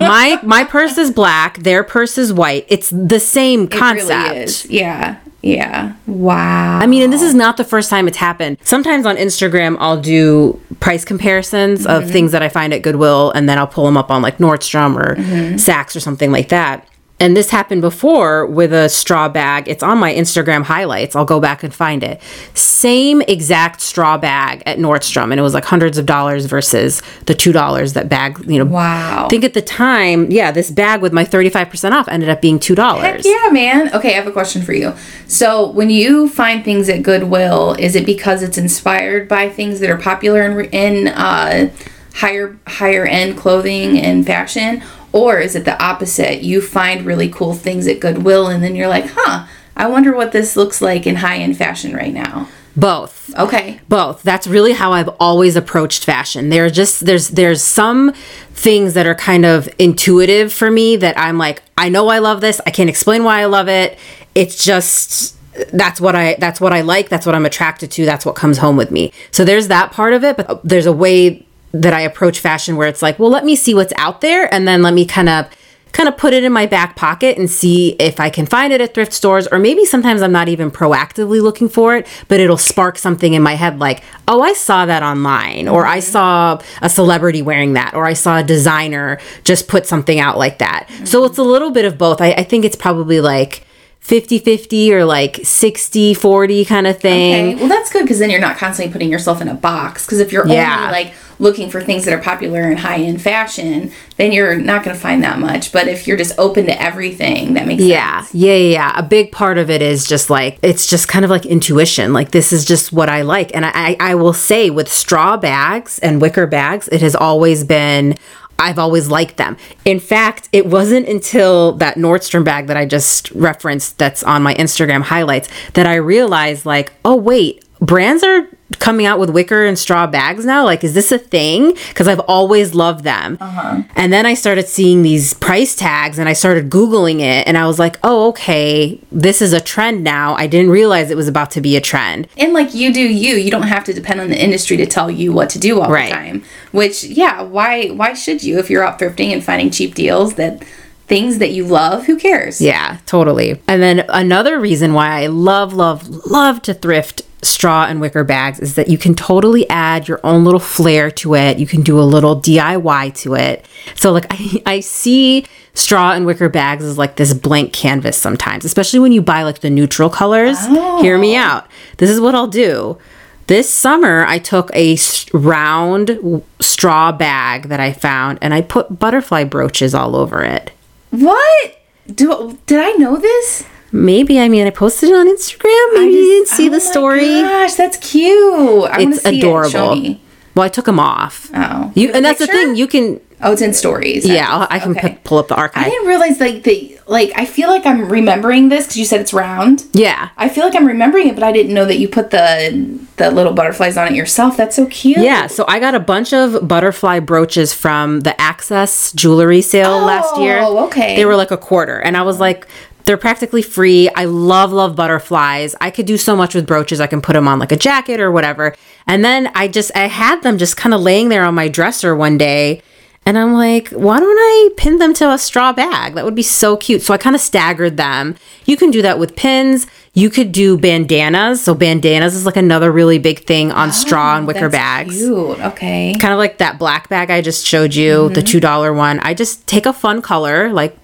My 0.00 0.38
my 0.42 0.64
purse 0.64 0.98
is 0.98 1.10
black. 1.10 1.58
Their 1.58 1.84
purse 1.84 2.18
is 2.18 2.32
white. 2.32 2.66
It's 2.68 2.90
the 2.90 3.20
same 3.20 3.68
concept. 3.68 4.64
Really. 4.64 4.78
Yeah. 4.80 5.16
Yeah. 5.42 5.94
Wow. 6.06 6.80
I 6.80 6.86
mean, 6.86 7.02
and 7.02 7.10
this 7.10 7.22
is 7.22 7.34
not 7.34 7.56
the 7.56 7.64
first 7.64 7.88
time 7.88 8.06
it's 8.06 8.18
happened. 8.18 8.58
Sometimes 8.62 9.06
on 9.06 9.16
Instagram, 9.16 9.76
I'll 9.80 9.98
do 10.00 10.60
price 10.80 11.02
comparisons 11.04 11.86
Mm-hmm. 11.86 12.04
of 12.04 12.10
things 12.10 12.32
that 12.32 12.42
I 12.42 12.50
find 12.50 12.74
at 12.74 12.82
Goodwill, 12.82 13.30
and 13.32 13.48
then 13.48 13.56
I'll 13.58 13.66
pull 13.66 13.86
them 13.86 13.96
up 13.96 14.10
on 14.10 14.20
like 14.20 14.36
Nordstrom 14.38 14.96
or 14.96 15.14
Mm-hmm. 15.16 15.54
Saks 15.54 15.96
or 15.96 16.00
something 16.00 16.30
like 16.30 16.50
that. 16.50 16.86
And 17.20 17.36
this 17.36 17.50
happened 17.50 17.82
before 17.82 18.46
with 18.46 18.72
a 18.72 18.88
straw 18.88 19.28
bag. 19.28 19.68
It's 19.68 19.82
on 19.82 19.98
my 19.98 20.12
Instagram 20.12 20.62
highlights. 20.64 21.14
I'll 21.14 21.26
go 21.26 21.38
back 21.38 21.62
and 21.62 21.72
find 21.72 22.02
it. 22.02 22.20
Same 22.54 23.20
exact 23.22 23.82
straw 23.82 24.16
bag 24.16 24.62
at 24.64 24.78
Nordstrom, 24.78 25.24
and 25.30 25.34
it 25.38 25.42
was 25.42 25.52
like 25.52 25.66
hundreds 25.66 25.98
of 25.98 26.06
dollars 26.06 26.46
versus 26.46 27.02
the 27.26 27.34
two 27.34 27.52
dollars 27.52 27.92
that 27.92 28.08
bag. 28.08 28.38
You 28.46 28.58
know, 28.64 28.70
Wow. 28.70 29.26
I 29.26 29.28
think 29.28 29.44
at 29.44 29.52
the 29.54 29.60
time, 29.62 30.30
yeah, 30.30 30.50
this 30.50 30.70
bag 30.70 31.02
with 31.02 31.12
my 31.12 31.24
thirty 31.24 31.50
five 31.50 31.68
percent 31.68 31.94
off 31.94 32.08
ended 32.08 32.30
up 32.30 32.40
being 32.40 32.58
two 32.58 32.74
dollars. 32.74 33.26
Yeah, 33.26 33.50
man. 33.52 33.94
Okay, 33.94 34.10
I 34.10 34.16
have 34.16 34.26
a 34.26 34.32
question 34.32 34.62
for 34.62 34.72
you. 34.72 34.94
So, 35.26 35.70
when 35.70 35.90
you 35.90 36.28
find 36.28 36.64
things 36.64 36.88
at 36.88 37.02
Goodwill, 37.02 37.74
is 37.78 37.94
it 37.96 38.06
because 38.06 38.42
it's 38.42 38.56
inspired 38.56 39.28
by 39.28 39.50
things 39.50 39.80
that 39.80 39.90
are 39.90 39.98
popular 39.98 40.42
in, 40.42 40.70
in 40.70 41.08
uh, 41.08 41.70
higher 42.14 42.58
higher 42.66 43.04
end 43.04 43.36
clothing 43.36 43.98
and 43.98 44.24
fashion, 44.26 44.82
or 45.12 45.38
is 45.38 45.54
it 45.54 45.64
the 45.64 45.82
opposite? 45.82 46.42
You 46.42 46.60
find 46.60 47.04
really 47.04 47.28
cool 47.28 47.54
things 47.54 47.86
at 47.86 48.00
Goodwill, 48.00 48.46
and 48.48 48.62
then 48.62 48.74
you're 48.76 48.88
like, 48.88 49.06
"Huh, 49.14 49.46
I 49.76 49.86
wonder 49.88 50.14
what 50.14 50.32
this 50.32 50.56
looks 50.56 50.80
like 50.80 51.06
in 51.06 51.16
high 51.16 51.38
end 51.38 51.56
fashion 51.56 51.94
right 51.94 52.14
now." 52.14 52.48
Both. 52.76 53.20
Okay. 53.36 53.80
both 53.88 54.22
that's 54.22 54.46
really 54.46 54.72
how 54.72 54.92
i've 54.92 55.08
always 55.20 55.54
approached 55.54 56.04
fashion 56.04 56.48
there 56.48 56.64
are 56.64 56.70
just 56.70 57.06
there's 57.06 57.28
there's 57.28 57.62
some 57.62 58.12
things 58.52 58.94
that 58.94 59.06
are 59.06 59.14
kind 59.14 59.44
of 59.44 59.68
intuitive 59.78 60.52
for 60.52 60.68
me 60.70 60.96
that 60.96 61.16
i'm 61.16 61.38
like 61.38 61.62
i 61.78 61.88
know 61.88 62.08
i 62.08 62.18
love 62.18 62.40
this 62.40 62.60
i 62.66 62.70
can't 62.70 62.90
explain 62.90 63.22
why 63.22 63.40
i 63.40 63.44
love 63.44 63.68
it 63.68 63.98
it's 64.34 64.64
just 64.64 65.36
that's 65.72 66.00
what 66.00 66.16
i 66.16 66.36
that's 66.40 66.60
what 66.60 66.72
i 66.72 66.80
like 66.80 67.08
that's 67.08 67.24
what 67.24 67.34
i'm 67.34 67.46
attracted 67.46 67.90
to 67.90 68.04
that's 68.04 68.26
what 68.26 68.34
comes 68.34 68.58
home 68.58 68.76
with 68.76 68.90
me 68.90 69.12
so 69.30 69.44
there's 69.44 69.68
that 69.68 69.92
part 69.92 70.12
of 70.12 70.24
it 70.24 70.36
but 70.36 70.60
there's 70.64 70.86
a 70.86 70.92
way 70.92 71.46
that 71.72 71.92
i 71.92 72.00
approach 72.00 72.38
fashion 72.38 72.76
where 72.76 72.88
it's 72.88 73.02
like 73.02 73.18
well 73.18 73.30
let 73.30 73.44
me 73.44 73.54
see 73.56 73.74
what's 73.74 73.92
out 73.96 74.20
there 74.20 74.52
and 74.52 74.66
then 74.66 74.82
let 74.82 74.94
me 74.94 75.04
kind 75.04 75.28
of 75.28 75.48
kind 75.92 76.08
of 76.08 76.16
put 76.16 76.32
it 76.32 76.44
in 76.44 76.52
my 76.52 76.66
back 76.66 76.96
pocket 76.96 77.36
and 77.36 77.50
see 77.50 77.90
if 77.98 78.20
I 78.20 78.30
can 78.30 78.46
find 78.46 78.72
it 78.72 78.80
at 78.80 78.94
thrift 78.94 79.12
stores 79.12 79.46
or 79.48 79.58
maybe 79.58 79.84
sometimes 79.84 80.22
I'm 80.22 80.32
not 80.32 80.48
even 80.48 80.70
proactively 80.70 81.42
looking 81.42 81.68
for 81.68 81.96
it 81.96 82.06
but 82.28 82.40
it'll 82.40 82.58
spark 82.58 82.98
something 82.98 83.34
in 83.34 83.42
my 83.42 83.54
head 83.54 83.78
like 83.78 84.02
oh 84.28 84.40
I 84.40 84.52
saw 84.52 84.86
that 84.86 85.02
online 85.02 85.68
or 85.68 85.86
I 85.86 86.00
saw 86.00 86.60
a 86.80 86.88
celebrity 86.88 87.42
wearing 87.42 87.74
that 87.74 87.94
or 87.94 88.06
I 88.06 88.12
saw 88.12 88.38
a 88.38 88.42
designer 88.42 89.20
just 89.44 89.68
put 89.68 89.86
something 89.86 90.20
out 90.20 90.38
like 90.38 90.58
that. 90.58 90.86
Mm-hmm. 90.88 91.04
So 91.06 91.24
it's 91.24 91.38
a 91.38 91.42
little 91.42 91.70
bit 91.70 91.84
of 91.84 91.98
both. 91.98 92.20
I, 92.20 92.32
I 92.32 92.44
think 92.44 92.64
it's 92.64 92.76
probably 92.76 93.20
like 93.20 93.66
50-50 94.02 94.90
or 94.90 95.04
like 95.04 95.34
60-40 95.34 96.66
kind 96.66 96.86
of 96.86 96.98
thing 96.98 97.50
Okay. 97.50 97.54
Well, 97.56 97.68
that's 97.68 97.92
good 97.92 98.02
because 98.02 98.18
then 98.18 98.30
you're 98.30 98.40
not 98.40 98.56
constantly 98.56 98.92
putting 98.92 99.10
yourself 99.10 99.40
in 99.40 99.48
a 99.48 99.54
box. 99.54 100.06
Because 100.06 100.20
if 100.20 100.32
you're 100.32 100.46
Yeah. 100.48 100.80
only 100.86 100.92
like 100.92 101.12
looking 101.38 101.70
for 101.70 101.80
things 101.80 102.04
that 102.04 102.12
are 102.12 102.18
popular 102.20 102.70
in 102.70 102.76
high 102.78 102.96
end 102.98 103.20
fashion, 103.22 103.92
then 104.16 104.30
you're 104.32 104.56
not 104.56 104.84
going 104.84 104.94
to 104.94 105.00
find 105.00 105.22
that 105.22 105.38
much. 105.38 105.72
But 105.72 105.86
if 105.88 106.06
you're 106.06 106.16
just 106.16 106.38
open 106.38 106.66
to 106.66 106.82
everything, 106.82 107.54
that 107.54 107.66
makes 107.66 107.82
Yeah, 107.82 108.22
sense. 108.22 108.34
yeah, 108.34 108.54
yeah, 108.54 108.72
yeah. 108.72 108.92
A 108.98 109.02
big 109.02 109.32
part 109.32 109.56
of 109.58 109.70
it 109.70 109.80
is 109.80 110.06
just 110.06 110.28
like 110.28 110.58
it's 110.62 110.86
just 110.86 111.06
kind 111.08 111.24
of 111.24 111.30
like 111.30 111.46
intuition. 111.46 112.12
Like 112.12 112.30
this 112.32 112.52
is 112.52 112.64
just 112.64 112.92
what 112.92 113.08
I 113.08 113.22
like, 113.22 113.50
and 113.54 113.64
I, 113.64 113.70
I 113.74 113.96
I 114.00 114.14
will 114.16 114.32
say 114.34 114.70
with 114.70 114.90
straw 114.92 115.36
bags 115.36 115.98
and 116.00 116.20
wicker 116.20 116.46
bags, 116.46 116.88
it 116.88 117.00
has 117.02 117.14
always 117.14 117.64
been. 117.64 118.16
I've 118.60 118.78
always 118.78 119.08
liked 119.08 119.36
them. 119.38 119.56
In 119.84 119.98
fact, 119.98 120.48
it 120.52 120.66
wasn't 120.66 121.08
until 121.08 121.72
that 121.72 121.96
Nordstrom 121.96 122.44
bag 122.44 122.66
that 122.66 122.76
I 122.76 122.84
just 122.84 123.30
referenced 123.32 123.98
that's 123.98 124.22
on 124.22 124.42
my 124.42 124.54
Instagram 124.54 125.02
highlights 125.02 125.48
that 125.72 125.86
I 125.86 125.96
realized 125.96 126.66
like, 126.66 126.92
oh 127.04 127.16
wait, 127.16 127.64
brands 127.80 128.22
are 128.22 128.48
coming 128.78 129.04
out 129.04 129.18
with 129.18 129.30
wicker 129.30 129.64
and 129.66 129.78
straw 129.78 130.06
bags 130.06 130.44
now 130.44 130.64
like 130.64 130.84
is 130.84 130.94
this 130.94 131.10
a 131.10 131.18
thing 131.18 131.72
because 131.88 132.06
i've 132.06 132.20
always 132.20 132.74
loved 132.74 133.02
them 133.04 133.36
uh-huh. 133.40 133.82
and 133.96 134.12
then 134.12 134.24
i 134.24 134.32
started 134.32 134.68
seeing 134.68 135.02
these 135.02 135.34
price 135.34 135.74
tags 135.74 136.18
and 136.18 136.28
i 136.28 136.32
started 136.32 136.70
googling 136.70 137.18
it 137.20 137.46
and 137.48 137.58
i 137.58 137.66
was 137.66 137.78
like 137.80 137.98
oh 138.04 138.28
okay 138.28 138.98
this 139.10 139.42
is 139.42 139.52
a 139.52 139.60
trend 139.60 140.04
now 140.04 140.34
i 140.36 140.46
didn't 140.46 140.70
realize 140.70 141.10
it 141.10 141.16
was 141.16 141.26
about 141.28 141.50
to 141.50 141.60
be 141.60 141.76
a 141.76 141.80
trend 141.80 142.28
And 142.36 142.52
like 142.52 142.72
you 142.74 142.92
do 142.92 143.00
you, 143.00 143.34
you 143.34 143.50
don't 143.50 143.62
have 143.68 143.84
to 143.84 143.92
depend 143.92 144.20
on 144.20 144.28
the 144.28 144.40
industry 144.42 144.76
to 144.76 144.86
tell 144.86 145.10
you 145.10 145.32
what 145.32 145.50
to 145.50 145.58
do 145.58 145.80
all 145.80 145.90
Right. 145.90 146.08
the 146.08 146.14
time. 146.14 146.44
Which, 146.72 147.02
yeah, 147.04 147.42
why 147.42 147.88
why 147.88 148.14
should 148.14 148.42
you 148.44 148.58
if 148.60 148.70
you're 148.70 148.84
out 148.84 148.98
thrifting 149.00 149.32
and 149.32 149.42
finding 149.42 149.70
cheap 149.70 149.94
deals 149.94 150.34
that 150.34 150.62
things 151.08 151.38
that 151.38 151.50
you 151.50 151.64
love? 151.66 152.06
Who 152.06 152.16
cares? 152.16 152.60
Yeah, 152.60 152.98
totally. 153.06 153.60
And 153.66 153.82
then 153.82 154.04
another 154.08 154.60
reason 154.60 154.92
why 154.94 155.22
I 155.22 155.26
love, 155.26 155.72
love, 155.74 156.08
love 156.26 156.62
to 156.62 156.74
thrift 156.74 157.22
straw 157.42 157.84
and 157.84 158.00
wicker 158.00 158.24
bags 158.24 158.60
is 158.60 158.74
that 158.74 158.88
you 158.88 158.98
can 158.98 159.14
totally 159.14 159.68
add 159.70 160.08
your 160.08 160.20
own 160.24 160.44
little 160.44 160.60
flair 160.60 161.10
to 161.10 161.34
it. 161.34 161.58
You 161.58 161.66
can 161.66 161.82
do 161.82 161.98
a 161.98 162.02
little 162.02 162.40
DIY 162.40 163.14
to 163.22 163.34
it. 163.34 163.66
So, 163.94 164.12
like, 164.12 164.26
I, 164.30 164.62
I 164.66 164.80
see 164.80 165.46
straw 165.74 166.12
and 166.12 166.26
wicker 166.26 166.48
bags 166.48 166.84
as 166.84 166.98
like 166.98 167.16
this 167.16 167.32
blank 167.32 167.72
canvas 167.72 168.16
sometimes, 168.16 168.64
especially 168.64 168.98
when 168.98 169.12
you 169.12 169.22
buy 169.22 169.42
like 169.42 169.60
the 169.60 169.70
neutral 169.70 170.10
colors. 170.10 170.66
Hear 170.66 171.18
me 171.18 171.36
oh. 171.36 171.40
out. 171.40 171.68
This 171.98 172.10
is 172.10 172.20
what 172.20 172.34
I'll 172.34 172.48
do. 172.48 172.98
This 173.46 173.68
summer, 173.68 174.24
I 174.26 174.38
took 174.38 174.70
a 174.74 174.96
round 175.32 176.44
straw 176.60 177.10
bag 177.10 177.64
that 177.64 177.80
I 177.80 177.92
found 177.92 178.38
and 178.40 178.54
I 178.54 178.62
put 178.62 179.00
butterfly 179.00 179.44
brooches 179.44 179.92
all 179.92 180.14
over 180.14 180.44
it. 180.44 180.70
What? 181.10 181.76
Do 182.14 182.58
did 182.66 182.78
I 182.78 182.92
know 182.92 183.16
this? 183.16 183.64
Maybe. 183.92 184.38
I 184.40 184.48
mean, 184.48 184.66
I 184.66 184.70
posted 184.70 185.10
it 185.10 185.14
on 185.14 185.26
Instagram. 185.28 185.94
Maybe 185.94 186.12
you 186.14 186.22
didn't 186.22 186.48
see 186.48 186.66
Oh 186.68 186.70
the 186.70 186.76
my 186.78 186.90
story. 186.92 187.20
Gosh, 187.42 187.74
that's 187.74 187.96
cute. 187.96 188.84
I 188.90 189.02
It's 189.02 189.22
see 189.22 189.36
It. 189.36 189.38
adorable. 189.38 189.96
Me. 189.96 190.20
Well, 190.54 190.64
I 190.64 190.68
took 190.68 190.84
them 190.86 191.00
off. 191.00 191.50
Oh. 191.54 191.92
You 191.94 192.02
You 192.02 192.06
have 192.08 192.14
a 192.14 192.16
and 192.18 192.24
that's 192.24 192.38
the 192.40 192.46
thing. 192.46 192.76
You 192.76 192.86
can. 192.86 193.20
Oh, 193.42 193.52
it's 193.52 193.62
in 193.62 193.72
stories. 193.72 194.26
Yeah, 194.26 194.46
I'll, 194.54 194.66
I 194.68 194.78
can 194.80 194.90
Okay. 194.90 195.12
pu- 195.12 195.18
pull 195.24 195.38
up 195.38 195.48
the 195.48 195.54
archive. 195.54 195.86
I 195.86 195.88
didn't 195.88 196.06
realize 196.06 196.38
like 196.40 196.62
the 196.64 196.98
like 197.06 197.32
I 197.36 197.46
feel 197.46 197.70
like 197.70 197.86
I'm 197.86 198.06
remembering 198.10 198.68
this 198.68 198.84
because 198.84 198.98
you 198.98 199.06
said 199.06 199.20
it's 199.22 199.32
round. 199.32 199.86
Yeah. 199.94 200.28
I 200.36 200.50
feel 200.50 200.64
like 200.64 200.74
I'm 200.76 200.86
remembering 200.86 201.28
it, 201.28 201.36
but 201.36 201.42
I 201.44 201.50
didn't 201.50 201.72
know 201.72 201.86
that 201.86 201.98
you 201.98 202.06
put 202.06 202.30
the 202.32 202.98
the 203.16 203.30
little 203.30 203.54
butterflies 203.54 203.96
on 203.96 204.08
it 204.08 204.14
yourself. 204.14 204.58
That's 204.58 204.76
so 204.76 204.86
cute. 204.86 205.18
Yeah, 205.18 205.46
so 205.46 205.64
I 205.68 205.78
got 205.80 205.94
a 205.94 206.00
bunch 206.00 206.34
of 206.34 206.68
butterfly 206.68 207.20
brooches 207.20 207.72
from 207.72 208.20
the 208.20 208.38
Access 208.38 209.10
jewelry 209.12 209.62
sale 209.62 210.00
last 210.00 210.36
year. 210.38 210.58
Oh, 210.60 210.84
okay. 210.88 211.16
They 211.16 211.24
were 211.24 211.36
like 211.36 211.50
a 211.50 211.56
quarter. 211.58 211.98
And 211.98 212.16
I 212.18 212.22
was 212.22 212.40
like, 212.40 212.66
they're 213.10 213.16
practically 213.16 213.60
free. 213.60 214.08
I 214.10 214.26
love, 214.26 214.72
love 214.72 214.94
butterflies. 214.94 215.74
I 215.80 215.90
could 215.90 216.06
do 216.06 216.16
so 216.16 216.36
much 216.36 216.54
with 216.54 216.64
brooches. 216.64 217.00
I 217.00 217.08
can 217.08 217.20
put 217.20 217.32
them 217.32 217.48
on 217.48 217.58
like 217.58 217.72
a 217.72 217.76
jacket 217.76 218.20
or 218.20 218.30
whatever. 218.30 218.76
And 219.08 219.24
then 219.24 219.50
I 219.56 219.66
just, 219.66 219.90
I 219.96 220.06
had 220.06 220.44
them 220.44 220.58
just 220.58 220.76
kind 220.76 220.94
of 220.94 221.00
laying 221.00 221.28
there 221.28 221.42
on 221.42 221.56
my 221.56 221.66
dresser 221.66 222.14
one 222.14 222.38
day. 222.38 222.82
And 223.26 223.36
I'm 223.36 223.52
like, 223.52 223.88
why 223.88 224.20
don't 224.20 224.38
I 224.38 224.70
pin 224.76 224.98
them 224.98 225.12
to 225.14 225.32
a 225.32 225.38
straw 225.38 225.72
bag? 225.72 226.14
That 226.14 226.24
would 226.24 226.36
be 226.36 226.44
so 226.44 226.76
cute. 226.76 227.02
So 227.02 227.12
I 227.12 227.18
kind 227.18 227.34
of 227.34 227.42
staggered 227.42 227.96
them. 227.96 228.36
You 228.64 228.76
can 228.76 228.92
do 228.92 229.02
that 229.02 229.18
with 229.18 229.34
pins. 229.34 229.88
You 230.14 230.30
could 230.30 230.52
do 230.52 230.78
bandanas. 230.78 231.60
So 231.64 231.74
bandanas 231.74 232.36
is 232.36 232.46
like 232.46 232.56
another 232.56 232.92
really 232.92 233.18
big 233.18 233.44
thing 233.44 233.72
on 233.72 233.88
oh, 233.88 233.92
straw 233.92 234.36
and 234.36 234.46
wicker 234.46 234.66
Oh, 234.66 234.68
That's 234.68 234.72
bags. 234.72 235.16
Cute. 235.16 235.58
Okay. 235.58 236.16
Kind 236.20 236.32
of 236.32 236.38
like 236.38 236.58
that 236.58 236.78
black 236.78 237.08
bag 237.08 237.32
I 237.32 237.40
just 237.40 237.66
showed 237.66 237.92
you, 237.92 238.28
the 238.28 238.40
mm-hmm. 238.40 238.66
$2 238.66 238.96
one. 238.96 239.18
I 239.18 239.34
just 239.34 239.66
take 239.66 239.84
a 239.84 239.92
fun 239.92 240.22
color 240.22 240.72
like 240.72 240.96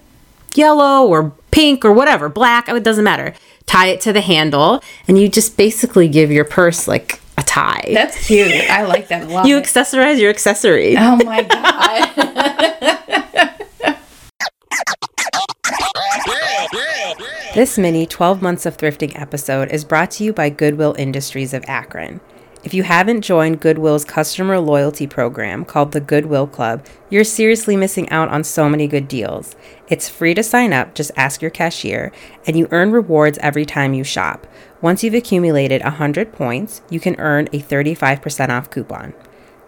yellow 0.55 1.05
or 1.05 1.33
pink 1.57 1.83
or 1.83 1.91
whatever, 1.91 2.29
black, 2.29 2.69
it 2.69 2.83
doesn't 2.83 3.03
matter. 3.03 3.33
Tie 3.65 3.87
it 3.87 3.99
to 4.01 4.13
the 4.13 4.21
handle 4.21 4.79
and 5.07 5.17
you 5.17 5.27
just 5.27 5.57
basically 5.57 6.07
give 6.07 6.29
your 6.31 6.45
purse 6.45 6.87
like 6.87 7.19
a 7.35 7.41
tie. 7.41 7.89
That's 7.93 8.27
cute. 8.27 8.51
I 8.69 8.83
like 8.83 9.07
that 9.07 9.23
a 9.23 9.25
lot. 9.27 9.47
you 9.47 9.59
accessorize 9.59 10.19
your 10.19 10.29
accessory. 10.29 10.95
oh 10.97 11.15
my 11.25 11.41
god. 11.41 12.13
This 17.55 17.75
mini 17.79 18.05
12 18.05 18.39
Months 18.43 18.67
of 18.67 18.77
Thrifting 18.77 19.19
episode 19.19 19.71
is 19.71 19.83
brought 19.83 20.11
to 20.11 20.23
you 20.23 20.31
by 20.31 20.51
Goodwill 20.51 20.95
Industries 20.99 21.55
of 21.55 21.65
Akron. 21.67 22.19
If 22.67 22.73
you 22.73 22.83
haven't 22.83 23.21
joined 23.21 23.61
Goodwill's 23.61 24.03
customer 24.03 24.59
loyalty 24.59 25.07
program 25.07 25.63
called 25.63 25.93
the 25.93 26.01
Goodwill 26.01 26.47
Club, 26.47 26.85
you're 27.09 27.23
seriously 27.23 27.77
missing 27.77 28.09
out 28.09 28.27
on 28.27 28.43
so 28.43 28.67
many 28.67 28.87
good 28.89 29.07
deals. 29.07 29.55
It's 29.87 30.09
free 30.09 30.33
to 30.33 30.43
sign 30.43 30.73
up, 30.73 30.93
just 30.93 31.11
ask 31.15 31.41
your 31.41 31.49
cashier, 31.49 32.11
and 32.45 32.57
you 32.57 32.67
earn 32.71 32.91
rewards 32.91 33.37
every 33.37 33.65
time 33.65 33.93
you 33.93 34.03
shop. 34.03 34.45
Once 34.81 35.01
you've 35.01 35.13
accumulated 35.13 35.81
100 35.81 36.33
points, 36.33 36.81
you 36.89 36.99
can 36.99 37.17
earn 37.21 37.47
a 37.53 37.61
35% 37.61 38.49
off 38.49 38.69
coupon. 38.69 39.13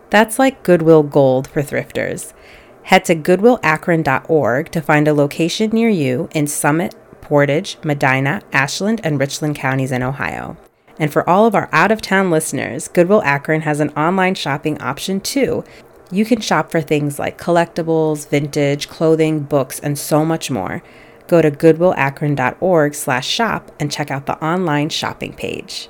That's 0.09 0.37
like 0.37 0.63
Goodwill 0.63 1.03
Gold 1.03 1.47
for 1.47 1.61
thrifters. 1.61 2.33
Head 2.83 3.05
to 3.05 3.15
goodwillakron.org 3.15 4.71
to 4.71 4.81
find 4.81 5.07
a 5.07 5.13
location 5.13 5.69
near 5.69 5.87
you 5.87 6.27
in 6.35 6.47
Summit, 6.47 6.95
Portage, 7.21 7.77
Medina, 7.81 8.41
Ashland, 8.51 8.99
and 9.05 9.17
Richland 9.21 9.55
counties 9.55 9.93
in 9.93 10.03
Ohio. 10.03 10.57
And 10.99 11.11
for 11.11 11.27
all 11.27 11.45
of 11.45 11.55
our 11.55 11.69
out 11.71 11.91
of 11.91 12.01
town 12.01 12.29
listeners, 12.29 12.89
Goodwill 12.89 13.23
Akron 13.23 13.61
has 13.61 13.79
an 13.79 13.89
online 13.91 14.35
shopping 14.35 14.79
option 14.81 15.21
too. 15.21 15.63
You 16.11 16.25
can 16.25 16.41
shop 16.41 16.71
for 16.71 16.81
things 16.81 17.17
like 17.17 17.39
collectibles, 17.39 18.27
vintage, 18.27 18.89
clothing, 18.89 19.41
books, 19.41 19.79
and 19.79 19.97
so 19.97 20.25
much 20.25 20.51
more. 20.51 20.83
Go 21.27 21.41
to 21.41 21.51
goodwillakron.org 21.51 22.95
slash 22.95 23.27
shop 23.27 23.71
and 23.79 23.91
check 23.91 24.11
out 24.11 24.25
the 24.25 24.43
online 24.43 24.89
shopping 24.89 25.33
page. 25.33 25.87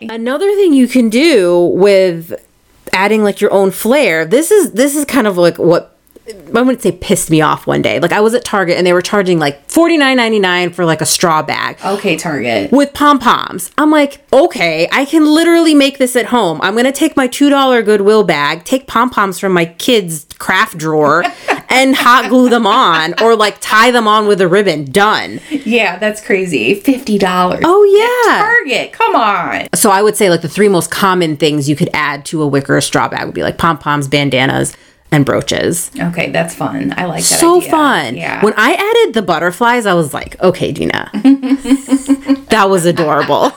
Another 0.00 0.46
thing 0.56 0.72
you 0.72 0.88
can 0.88 1.08
do 1.08 1.72
with 1.74 2.44
adding 2.92 3.22
like 3.22 3.40
your 3.40 3.52
own 3.52 3.70
flair. 3.70 4.24
This 4.24 4.50
is 4.50 4.72
this 4.72 4.96
is 4.96 5.04
kind 5.04 5.26
of 5.26 5.36
like 5.36 5.58
what 5.58 5.95
I 6.28 6.62
wouldn't 6.62 6.82
say 6.82 6.92
pissed 6.92 7.30
me 7.30 7.40
off 7.40 7.66
one 7.66 7.82
day. 7.82 8.00
Like 8.00 8.12
I 8.12 8.20
was 8.20 8.34
at 8.34 8.44
Target 8.44 8.76
and 8.78 8.86
they 8.86 8.92
were 8.92 9.02
charging 9.02 9.38
like 9.38 9.68
forty 9.70 9.96
nine 9.96 10.16
ninety 10.16 10.38
nine 10.38 10.70
for 10.72 10.84
like 10.84 11.00
a 11.00 11.06
straw 11.06 11.42
bag 11.42 11.78
Okay, 11.84 12.16
Target. 12.16 12.72
with 12.72 12.92
pom 12.94 13.18
poms. 13.18 13.70
I'm 13.78 13.90
like, 13.90 14.20
okay, 14.32 14.88
I 14.90 15.04
can 15.04 15.24
literally 15.24 15.74
make 15.74 15.98
this 15.98 16.16
at 16.16 16.26
home. 16.26 16.60
I'm 16.62 16.74
gonna 16.74 16.92
take 16.92 17.16
my 17.16 17.26
two 17.28 17.50
dollar 17.50 17.82
Goodwill 17.82 18.24
bag, 18.24 18.64
take 18.64 18.86
pom 18.86 19.10
poms 19.10 19.38
from 19.38 19.52
my 19.52 19.66
kids' 19.66 20.26
craft 20.38 20.78
drawer, 20.78 21.24
and 21.68 21.94
hot 21.94 22.28
glue 22.28 22.48
them 22.48 22.66
on, 22.66 23.14
or 23.22 23.36
like 23.36 23.58
tie 23.60 23.90
them 23.90 24.08
on 24.08 24.26
with 24.26 24.40
a 24.40 24.48
ribbon. 24.48 24.84
Done. 24.90 25.40
Yeah, 25.50 25.98
that's 25.98 26.20
crazy. 26.24 26.74
Fifty 26.74 27.18
dollars. 27.18 27.62
Oh 27.64 27.84
yeah. 27.84 28.42
Target. 28.42 28.92
Come 28.92 29.14
on. 29.14 29.68
So 29.74 29.90
I 29.90 30.02
would 30.02 30.16
say 30.16 30.30
like 30.30 30.42
the 30.42 30.48
three 30.48 30.68
most 30.68 30.90
common 30.90 31.36
things 31.36 31.68
you 31.68 31.76
could 31.76 31.90
add 31.92 32.24
to 32.26 32.42
a 32.42 32.46
wicker 32.46 32.80
straw 32.80 33.08
bag 33.08 33.26
would 33.26 33.34
be 33.34 33.42
like 33.42 33.58
pom 33.58 33.78
poms, 33.78 34.08
bandanas, 34.08 34.76
and 35.12 35.24
brooches. 35.24 35.90
Okay, 35.98 36.30
that's 36.30 36.54
fun. 36.54 36.92
I 36.96 37.06
like 37.06 37.22
that. 37.22 37.40
so 37.40 37.58
idea. 37.58 37.70
fun. 37.70 38.16
Yeah. 38.16 38.44
When 38.44 38.54
I 38.56 38.72
added 38.72 39.14
the 39.14 39.22
butterflies, 39.22 39.86
I 39.86 39.94
was 39.94 40.12
like, 40.12 40.40
okay, 40.42 40.72
Dina, 40.72 41.10
that 42.50 42.66
was 42.68 42.84
adorable. 42.84 43.42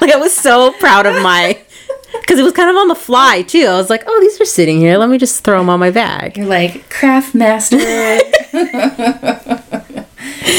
like 0.00 0.12
I 0.12 0.16
was 0.16 0.34
so 0.34 0.72
proud 0.74 1.06
of 1.06 1.14
my. 1.22 1.58
Because 2.20 2.38
it 2.38 2.44
was 2.44 2.52
kind 2.52 2.70
of 2.70 2.76
on 2.76 2.88
the 2.88 2.94
fly 2.94 3.42
too. 3.42 3.66
I 3.66 3.76
was 3.76 3.90
like, 3.90 4.04
"Oh, 4.06 4.20
these 4.20 4.40
are 4.40 4.44
sitting 4.44 4.78
here. 4.78 4.96
Let 4.98 5.10
me 5.10 5.18
just 5.18 5.42
throw 5.42 5.58
them 5.58 5.68
on 5.68 5.80
my 5.80 5.90
bag." 5.90 6.36
You're 6.36 6.46
like 6.46 6.88
craft 6.88 7.34
master. 7.34 7.76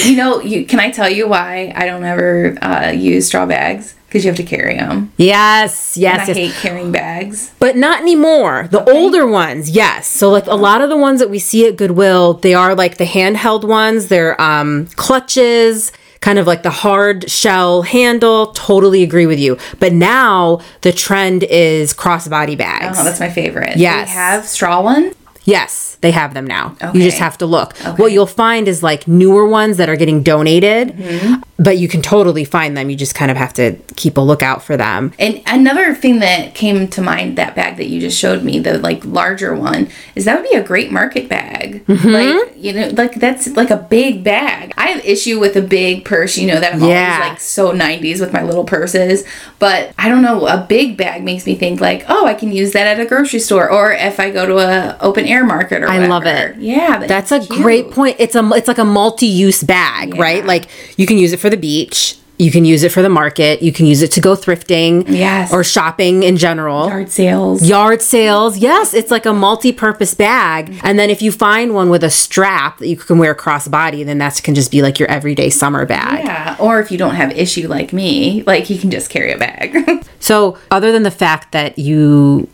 you 0.04 0.18
know, 0.18 0.42
you 0.42 0.66
can 0.66 0.82
I 0.82 0.92
tell 0.92 1.10
you 1.10 1.30
why 1.30 1.72
I 1.74 1.86
don't 1.86 2.04
ever 2.04 2.58
uh, 2.62 2.92
use 2.92 3.28
straw 3.28 3.46
bags? 3.46 3.96
Because 4.15 4.24
you 4.24 4.29
have 4.29 4.38
to 4.38 4.43
carry 4.43 4.77
them. 4.77 5.12
Yes, 5.17 5.98
yes, 5.98 6.22
I 6.22 6.27
yes. 6.27 6.38
hate 6.38 6.53
carrying 6.53 6.89
bags. 6.93 7.51
But 7.60 7.75
not 7.75 8.00
anymore. 8.00 8.69
The 8.72 8.89
older 8.89 9.27
ones, 9.27 9.69
yes. 9.69 10.07
So 10.07 10.29
like 10.29 10.48
a 10.48 10.55
lot 10.55 10.79
of 10.79 10.88
the 10.88 10.95
ones 10.95 11.19
that 11.19 11.29
we 11.29 11.38
see 11.38 11.67
at 11.67 11.75
Goodwill, 11.75 12.36
they 12.36 12.53
are 12.53 12.75
like 12.75 12.95
the 12.95 13.03
handheld 13.03 13.65
ones. 13.65 14.07
They're 14.07 14.41
um, 14.41 14.86
clutches, 14.95 15.91
kind 16.22 16.39
of 16.39 16.48
like 16.48 16.63
the 16.63 16.69
hard 16.69 17.29
shell 17.29 17.81
handle. 17.81 18.53
Totally 18.53 19.03
agree 19.03 19.25
with 19.25 19.38
you. 19.38 19.57
But 19.81 19.91
now 19.91 20.62
the 20.79 20.93
trend 20.93 21.43
is 21.43 21.93
crossbody 21.93 22.57
bags. 22.57 22.98
Oh, 22.98 23.03
that's 23.03 23.19
my 23.19 23.29
favorite. 23.29 23.75
Yes. 23.75 24.07
They 24.07 24.13
have 24.13 24.45
straw 24.45 24.81
ones. 24.81 25.13
Yes, 25.46 25.98
they 26.02 26.12
have 26.12 26.34
them 26.34 26.46
now. 26.46 26.75
You 26.94 27.02
just 27.04 27.20
have 27.20 27.38
to 27.38 27.46
look. 27.46 27.78
What 28.00 28.12
you'll 28.12 28.25
find 28.25 28.68
is 28.68 28.82
like 28.84 29.08
newer 29.08 29.48
ones 29.48 29.78
that 29.78 29.90
are 29.90 29.96
getting 29.96 30.24
donated, 30.24 30.90
Mm-hmm. 30.90 31.36
but 31.58 31.78
you 31.78 31.88
can 31.88 32.02
totally 32.02 32.44
find 32.44 32.75
them. 32.75 32.90
You 32.90 32.96
just 32.96 33.16
kind 33.16 33.30
of 33.32 33.38
have 33.38 33.54
to 33.54 33.74
keep 33.96 34.18
a 34.18 34.22
lookout 34.22 34.64
for 34.64 34.75
them. 34.75 35.14
And 35.20 35.42
another 35.46 35.94
thing 35.96 36.20
that 36.20 36.54
came 36.56 36.88
to 36.90 37.02
mind, 37.02 37.38
that 37.38 37.56
bag 37.56 37.78
that 37.78 37.88
you 37.88 38.00
just 38.02 38.18
showed 38.20 38.44
me, 38.44 38.60
the 38.60 38.78
like 38.80 39.06
larger 39.06 39.56
one, 39.56 39.88
is 40.16 40.25
that 40.25 40.42
would 40.42 40.50
be 40.50 40.56
a 40.58 40.64
great 40.64 40.92
market 40.92 41.30
bag. 41.30 41.86
Mm-hmm. 41.86 42.10
Like 42.10 42.54
you 42.58 42.74
know, 42.74 42.88
like 42.90 43.16
that's 43.16 43.48
like 43.56 43.70
a 43.70 43.78
big 43.78 44.24
bag. 44.24 44.74
I 44.78 44.88
have 44.88 45.06
issue 45.06 45.40
with 45.40 45.56
a 45.56 45.62
big 45.62 46.06
purse. 46.06 46.38
You 46.38 46.48
know 46.48 46.60
that 46.60 46.74
I'm 46.74 46.84
Yeah. 46.84 47.18
always 47.20 47.30
like 47.30 47.40
so 47.40 47.72
90s 47.72 48.20
with 48.20 48.34
my 48.34 48.42
little 48.44 48.64
purses, 48.66 49.24
but 49.60 49.94
I 49.98 50.10
don't 50.10 50.24
know. 50.24 50.48
A 50.48 50.58
big 50.68 50.98
bag 50.98 51.24
makes 51.24 51.46
me 51.46 51.56
think 51.56 51.80
like, 51.80 52.04
oh, 52.10 52.25
I 52.25 52.34
can 52.34 52.52
use 52.52 52.72
that 52.74 52.88
at 52.88 53.00
a 53.00 53.06
grocery 53.06 53.40
store, 53.40 53.70
or 53.70 53.92
if 53.94 54.20
I 54.20 54.32
go 54.32 54.46
to 54.48 54.58
a 54.58 54.98
open 55.02 55.25
air 55.25 55.35
market 55.44 55.84
or. 55.84 55.89
I 55.89 56.06
love 56.08 56.25
it. 56.25 56.56
Yeah, 56.58 57.06
That's 57.08 57.32
a 57.32 57.39
cute. 57.39 57.50
great 57.62 57.92
point. 57.92 58.15
It's 58.20 58.36
a 58.36 58.48
it's 58.54 58.68
like 58.68 58.77
a 58.77 58.86
multi-use 58.86 59.63
bag, 59.63 60.15
right? 60.15 60.46
Like 60.46 60.68
you 60.98 61.06
can 61.06 61.18
use 61.18 61.34
it 61.34 61.39
for 61.39 61.50
the 61.50 61.58
beach, 61.58 62.18
you 62.38 62.51
can 62.51 62.65
use 62.65 62.84
it 62.84 62.92
for 62.92 63.01
the 63.01 63.10
market, 63.10 63.62
you 63.62 63.72
can 63.72 63.86
use 63.86 64.01
it 64.01 64.12
to 64.12 64.20
go 64.22 64.36
thrifting, 64.36 65.06
Yes. 65.08 65.54
or 65.54 65.63
shopping 65.63 66.24
in 66.24 66.36
general. 66.38 66.88
Yard 66.88 67.10
sales. 67.10 67.63
Yard 67.68 68.01
sales. 68.01 68.58
Yes, 68.58 68.94
it's 68.94 69.10
like 69.10 69.25
a 69.25 69.34
multi-purpose 69.34 70.13
bag. 70.13 70.77
And 70.84 71.00
then 71.00 71.10
if 71.10 71.22
you 71.22 71.32
find 71.32 71.74
one 71.74 71.89
with 71.89 72.04
a 72.04 72.10
strap 72.10 72.80
that 72.80 72.88
you 72.88 72.98
can 72.98 73.18
wear 73.20 73.34
cross 73.34 73.68
body, 73.70 74.04
then 74.04 74.18
that 74.18 74.42
can 74.44 74.54
just 74.54 74.70
be 74.70 74.82
like 74.82 75.00
your 75.00 75.10
everyday 75.10 75.50
summer 75.50 75.86
bag. 75.86 76.25
Yeah, 76.25 76.58
or 76.60 76.80
if 76.82 76.92
you 76.92 76.98
don't 76.98 77.15
have 77.15 77.32
issue 77.32 77.68
like 77.70 77.94
me, 77.94 78.44
like 78.46 78.70
you 78.70 78.77
can 78.77 78.92
just 78.92 79.10
carry 79.10 79.32
a 79.32 79.38
bag. 79.38 80.06
So, 80.18 80.58
other 80.72 80.92
than 80.92 81.04
the 81.04 81.12
fact 81.12 81.51
that 81.51 81.77
you 81.77 82.50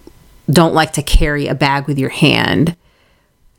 don't 0.52 0.74
like 0.74 0.94
to 0.94 1.02
carry 1.04 1.48
a 1.48 1.56
bag 1.56 1.88
with 1.88 1.98
your 1.98 2.10
hand, 2.10 2.76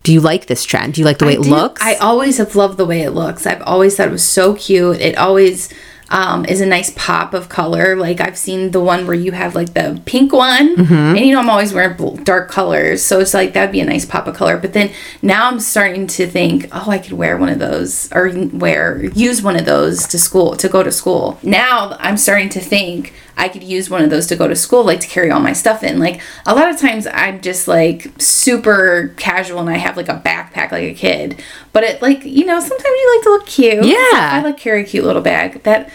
do 0.03 0.13
you 0.13 0.21
like 0.21 0.47
this 0.47 0.65
trend? 0.65 0.95
Do 0.95 1.01
you 1.01 1.05
like 1.05 1.19
the 1.19 1.27
way 1.27 1.35
it 1.35 1.43
do- 1.43 1.51
looks? 1.51 1.81
I 1.83 1.95
always 1.95 2.39
have 2.39 2.57
loved 2.57 2.77
the 2.77 2.85
way 2.87 3.03
it 3.03 3.11
looks. 3.11 3.47
I've 3.47 3.63
always 3.63 3.97
thought 3.97 4.09
it 4.09 4.13
was 4.13 4.25
so 4.25 4.55
cute. 4.55 5.01
It 5.01 5.17
always 5.17 5.73
um, 6.11 6.45
is 6.45 6.61
a 6.61 6.67
nice 6.67 6.93
pop 6.97 7.33
of 7.35 7.49
color. 7.49 7.95
Like 7.97 8.21
I've 8.21 8.37
seen 8.37 8.73
the 8.73 8.81
one 8.81 9.07
where 9.07 9.15
you 9.15 9.31
have 9.33 9.55
like 9.55 9.73
the 9.75 10.03
pink 10.05 10.33
one, 10.33 10.77
Mm-hmm. 10.77 10.93
and 10.93 11.21
you 11.21 11.33
know 11.33 11.39
I'm 11.41 11.49
always 11.49 11.73
wearing 11.73 11.97
dark 12.25 12.51
colors, 12.51 13.03
so 13.03 13.21
it's 13.21 13.33
like 13.33 13.53
that'd 13.55 13.71
be 13.73 13.81
a 13.81 13.85
nice 13.87 14.05
pop 14.05 14.27
of 14.27 14.35
color. 14.35 14.59
But 14.59 14.73
then 14.75 14.91
now 15.23 15.49
I'm 15.49 15.61
starting 15.61 16.07
to 16.09 16.27
think, 16.27 16.69
oh, 16.73 16.91
I 16.91 16.99
could 16.99 17.13
wear 17.15 17.39
one 17.39 17.49
of 17.49 17.61
those 17.61 18.13
or 18.13 18.31
wear 18.53 19.05
use 19.15 19.41
one 19.43 19.57
of 19.57 19.65
those 19.65 20.07
to 20.09 20.19
school 20.19 20.57
to 20.57 20.69
go 20.69 20.83
to 20.83 20.91
school. 20.93 21.39
Now 21.45 21.97
I'm 22.01 22.17
starting 22.19 22.49
to 22.51 22.61
think 22.61 23.15
I 23.37 23.49
could 23.49 23.63
use 23.63 23.89
one 23.89 24.03
of 24.03 24.11
those 24.11 24.27
to 24.29 24.37
go 24.37 24.47
to 24.49 24.57
school, 24.57 24.85
like 24.85 25.01
to 25.01 25.07
carry 25.07 25.31
all 25.31 25.41
my 25.41 25.53
stuff 25.53 25.83
in. 25.83 25.99
Like 25.99 26.21
a 26.47 26.55
lot 26.55 26.71
of 26.71 26.79
times 26.79 27.07
I'm 27.07 27.41
just 27.41 27.67
like 27.67 28.11
super 28.19 29.15
casual 29.17 29.61
and 29.61 29.71
I 29.71 29.77
have 29.77 29.97
like 29.97 30.09
a 30.09 30.21
backpack 30.25 30.73
like 30.73 30.85
a 30.85 30.95
kid. 30.95 31.43
But 31.73 31.85
it 31.85 32.03
like, 32.03 32.25
you 32.25 32.45
know, 32.45 32.61
sometimes 32.61 32.85
you 32.85 33.15
like 33.17 33.25
to 33.25 33.31
look 33.31 33.47
cute. 33.47 33.85
Yeah. 33.85 33.97
I 34.13 34.43
like 34.45 34.59
carry 34.59 34.83
a 34.83 34.87
cute 34.87 35.05
little 35.05 35.23
bag. 35.23 35.63
That 35.63 35.91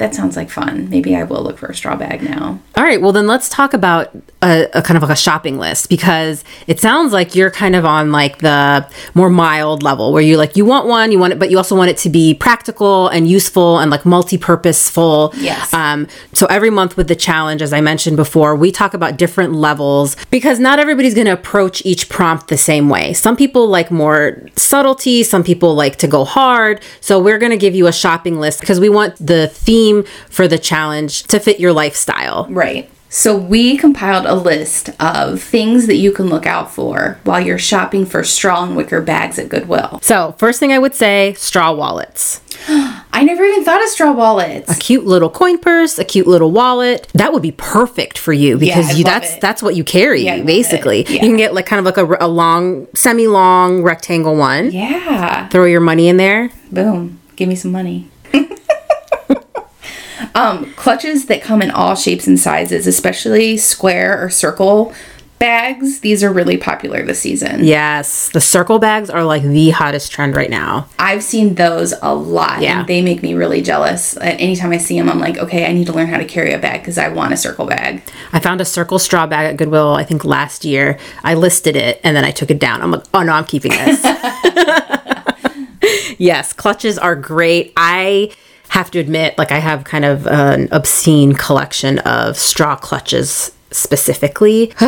that 0.00 0.14
sounds 0.14 0.34
like 0.34 0.48
fun. 0.48 0.88
Maybe 0.88 1.14
I 1.14 1.24
will 1.24 1.42
look 1.42 1.58
for 1.58 1.66
a 1.66 1.74
straw 1.74 1.94
bag 1.94 2.22
now. 2.22 2.58
All 2.74 2.82
right, 2.82 3.00
well 3.02 3.12
then 3.12 3.26
let's 3.26 3.50
talk 3.50 3.74
about 3.74 4.10
a, 4.42 4.66
a 4.72 4.80
kind 4.80 4.96
of 4.96 5.02
like 5.02 5.12
a 5.12 5.16
shopping 5.16 5.58
list 5.58 5.90
because 5.90 6.42
it 6.66 6.80
sounds 6.80 7.12
like 7.12 7.34
you're 7.34 7.50
kind 7.50 7.76
of 7.76 7.84
on 7.84 8.10
like 8.10 8.38
the 8.38 8.88
more 9.14 9.28
mild 9.28 9.82
level 9.82 10.10
where 10.14 10.22
you 10.22 10.38
like 10.38 10.56
you 10.56 10.64
want 10.64 10.86
one, 10.86 11.12
you 11.12 11.18
want 11.18 11.34
it, 11.34 11.38
but 11.38 11.50
you 11.50 11.58
also 11.58 11.76
want 11.76 11.90
it 11.90 11.98
to 11.98 12.08
be 12.08 12.32
practical 12.32 13.08
and 13.08 13.28
useful 13.28 13.78
and 13.78 13.90
like 13.90 14.06
multi-purposeful. 14.06 15.34
Yes. 15.36 15.72
Um, 15.74 16.08
so 16.32 16.46
every 16.46 16.70
month 16.70 16.96
with 16.96 17.08
the 17.08 17.14
challenge, 17.14 17.60
as 17.60 17.74
I 17.74 17.82
mentioned 17.82 18.16
before, 18.16 18.56
we 18.56 18.72
talk 18.72 18.94
about 18.94 19.18
different 19.18 19.52
levels 19.52 20.16
because 20.30 20.58
not 20.58 20.78
everybody's 20.78 21.14
going 21.14 21.26
to 21.26 21.34
approach 21.34 21.84
each 21.84 22.08
prompt 22.08 22.48
the 22.48 22.56
same 22.56 22.88
way. 22.88 23.12
Some 23.12 23.36
people 23.36 23.68
like 23.68 23.90
more 23.90 24.40
subtlety, 24.56 25.22
some 25.24 25.44
people 25.44 25.74
like 25.74 25.96
to 25.96 26.08
go 26.08 26.24
hard. 26.24 26.80
So 27.02 27.20
we're 27.20 27.38
going 27.38 27.52
to 27.52 27.58
give 27.58 27.74
you 27.74 27.86
a 27.86 27.92
shopping 27.92 28.40
list 28.40 28.60
because 28.60 28.80
we 28.80 28.88
want 28.88 29.14
the 29.16 29.48
theme 29.48 29.89
for 30.28 30.48
the 30.48 30.58
challenge 30.58 31.24
to 31.24 31.38
fit 31.38 31.60
your 31.60 31.72
lifestyle. 31.72 32.46
Right. 32.50 32.90
So 33.12 33.36
we 33.36 33.76
compiled 33.76 34.24
a 34.24 34.36
list 34.36 34.90
of 35.00 35.42
things 35.42 35.88
that 35.88 35.96
you 35.96 36.12
can 36.12 36.26
look 36.26 36.46
out 36.46 36.70
for 36.72 37.18
while 37.24 37.40
you're 37.40 37.58
shopping 37.58 38.06
for 38.06 38.22
straw 38.22 38.62
and 38.62 38.76
wicker 38.76 39.02
bags 39.02 39.36
at 39.36 39.48
Goodwill. 39.48 39.98
So, 40.00 40.36
first 40.38 40.60
thing 40.60 40.72
I 40.72 40.78
would 40.78 40.94
say 40.94 41.34
straw 41.34 41.72
wallets. 41.72 42.40
I 42.68 43.24
never 43.24 43.42
even 43.42 43.64
thought 43.64 43.82
of 43.82 43.88
straw 43.88 44.12
wallets. 44.12 44.70
A 44.70 44.78
cute 44.78 45.06
little 45.06 45.28
coin 45.28 45.58
purse, 45.58 45.98
a 45.98 46.04
cute 46.04 46.28
little 46.28 46.52
wallet. 46.52 47.08
That 47.14 47.32
would 47.32 47.42
be 47.42 47.50
perfect 47.50 48.16
for 48.16 48.32
you 48.32 48.56
because 48.56 48.90
I 48.90 48.92
you, 48.92 49.02
that's 49.02 49.34
it. 49.34 49.40
that's 49.40 49.60
what 49.60 49.74
you 49.74 49.82
carry 49.82 50.22
Yeah, 50.22 50.42
basically. 50.44 51.02
Yeah. 51.02 51.14
You 51.14 51.18
can 51.20 51.36
get 51.36 51.52
like 51.52 51.66
kind 51.66 51.80
of 51.80 51.86
like 51.86 51.96
a, 51.96 52.24
a 52.24 52.28
long, 52.28 52.86
semi-long 52.94 53.82
rectangle 53.82 54.36
one. 54.36 54.70
Yeah. 54.70 55.48
Throw 55.48 55.64
your 55.64 55.80
money 55.80 56.06
in 56.06 56.16
there. 56.16 56.50
Boom. 56.70 57.18
Give 57.34 57.48
me 57.48 57.56
some 57.56 57.72
money. 57.72 58.09
Um, 60.34 60.72
clutches 60.74 61.26
that 61.26 61.42
come 61.42 61.62
in 61.62 61.70
all 61.70 61.94
shapes 61.94 62.26
and 62.26 62.38
sizes, 62.38 62.86
especially 62.86 63.56
square 63.56 64.22
or 64.22 64.30
circle 64.30 64.94
bags. 65.40 66.00
These 66.00 66.22
are 66.22 66.32
really 66.32 66.58
popular 66.58 67.04
this 67.04 67.20
season. 67.20 67.64
Yes, 67.64 68.28
the 68.28 68.40
circle 68.40 68.78
bags 68.78 69.08
are 69.08 69.24
like 69.24 69.42
the 69.42 69.70
hottest 69.70 70.12
trend 70.12 70.36
right 70.36 70.50
now. 70.50 70.86
I've 70.98 71.24
seen 71.24 71.54
those 71.54 71.94
a 72.02 72.14
lot. 72.14 72.60
Yeah. 72.60 72.80
And 72.80 72.88
they 72.88 73.02
make 73.02 73.22
me 73.22 73.34
really 73.34 73.62
jealous. 73.62 74.16
Uh, 74.16 74.36
Anytime 74.38 74.72
I 74.72 74.78
see 74.78 74.98
them, 74.98 75.08
I'm 75.08 75.18
like, 75.18 75.38
okay, 75.38 75.66
I 75.66 75.72
need 75.72 75.86
to 75.86 75.92
learn 75.92 76.08
how 76.08 76.18
to 76.18 76.26
carry 76.26 76.52
a 76.52 76.58
bag 76.58 76.82
because 76.82 76.98
I 76.98 77.08
want 77.08 77.32
a 77.32 77.36
circle 77.36 77.66
bag. 77.66 78.02
I 78.32 78.38
found 78.38 78.60
a 78.60 78.66
circle 78.66 78.98
straw 78.98 79.26
bag 79.26 79.50
at 79.50 79.56
Goodwill, 79.56 79.94
I 79.94 80.04
think 80.04 80.24
last 80.24 80.64
year. 80.64 80.98
I 81.24 81.34
listed 81.34 81.74
it 81.74 82.00
and 82.04 82.14
then 82.14 82.24
I 82.24 82.30
took 82.30 82.50
it 82.50 82.58
down. 82.58 82.82
I'm 82.82 82.90
like, 82.90 83.04
oh 83.14 83.22
no, 83.22 83.32
I'm 83.32 83.46
keeping 83.46 83.72
this. 83.72 84.04
yes, 86.18 86.52
clutches 86.52 86.98
are 86.98 87.16
great. 87.16 87.72
I 87.76 88.32
have 88.70 88.90
to 88.92 88.98
admit, 88.98 89.36
like, 89.38 89.52
I 89.52 89.58
have 89.58 89.84
kind 89.84 90.04
of 90.04 90.26
an 90.26 90.68
obscene 90.72 91.34
collection 91.34 91.98
of 92.00 92.36
straw 92.36 92.76
clutches 92.76 93.52
specifically. 93.70 94.72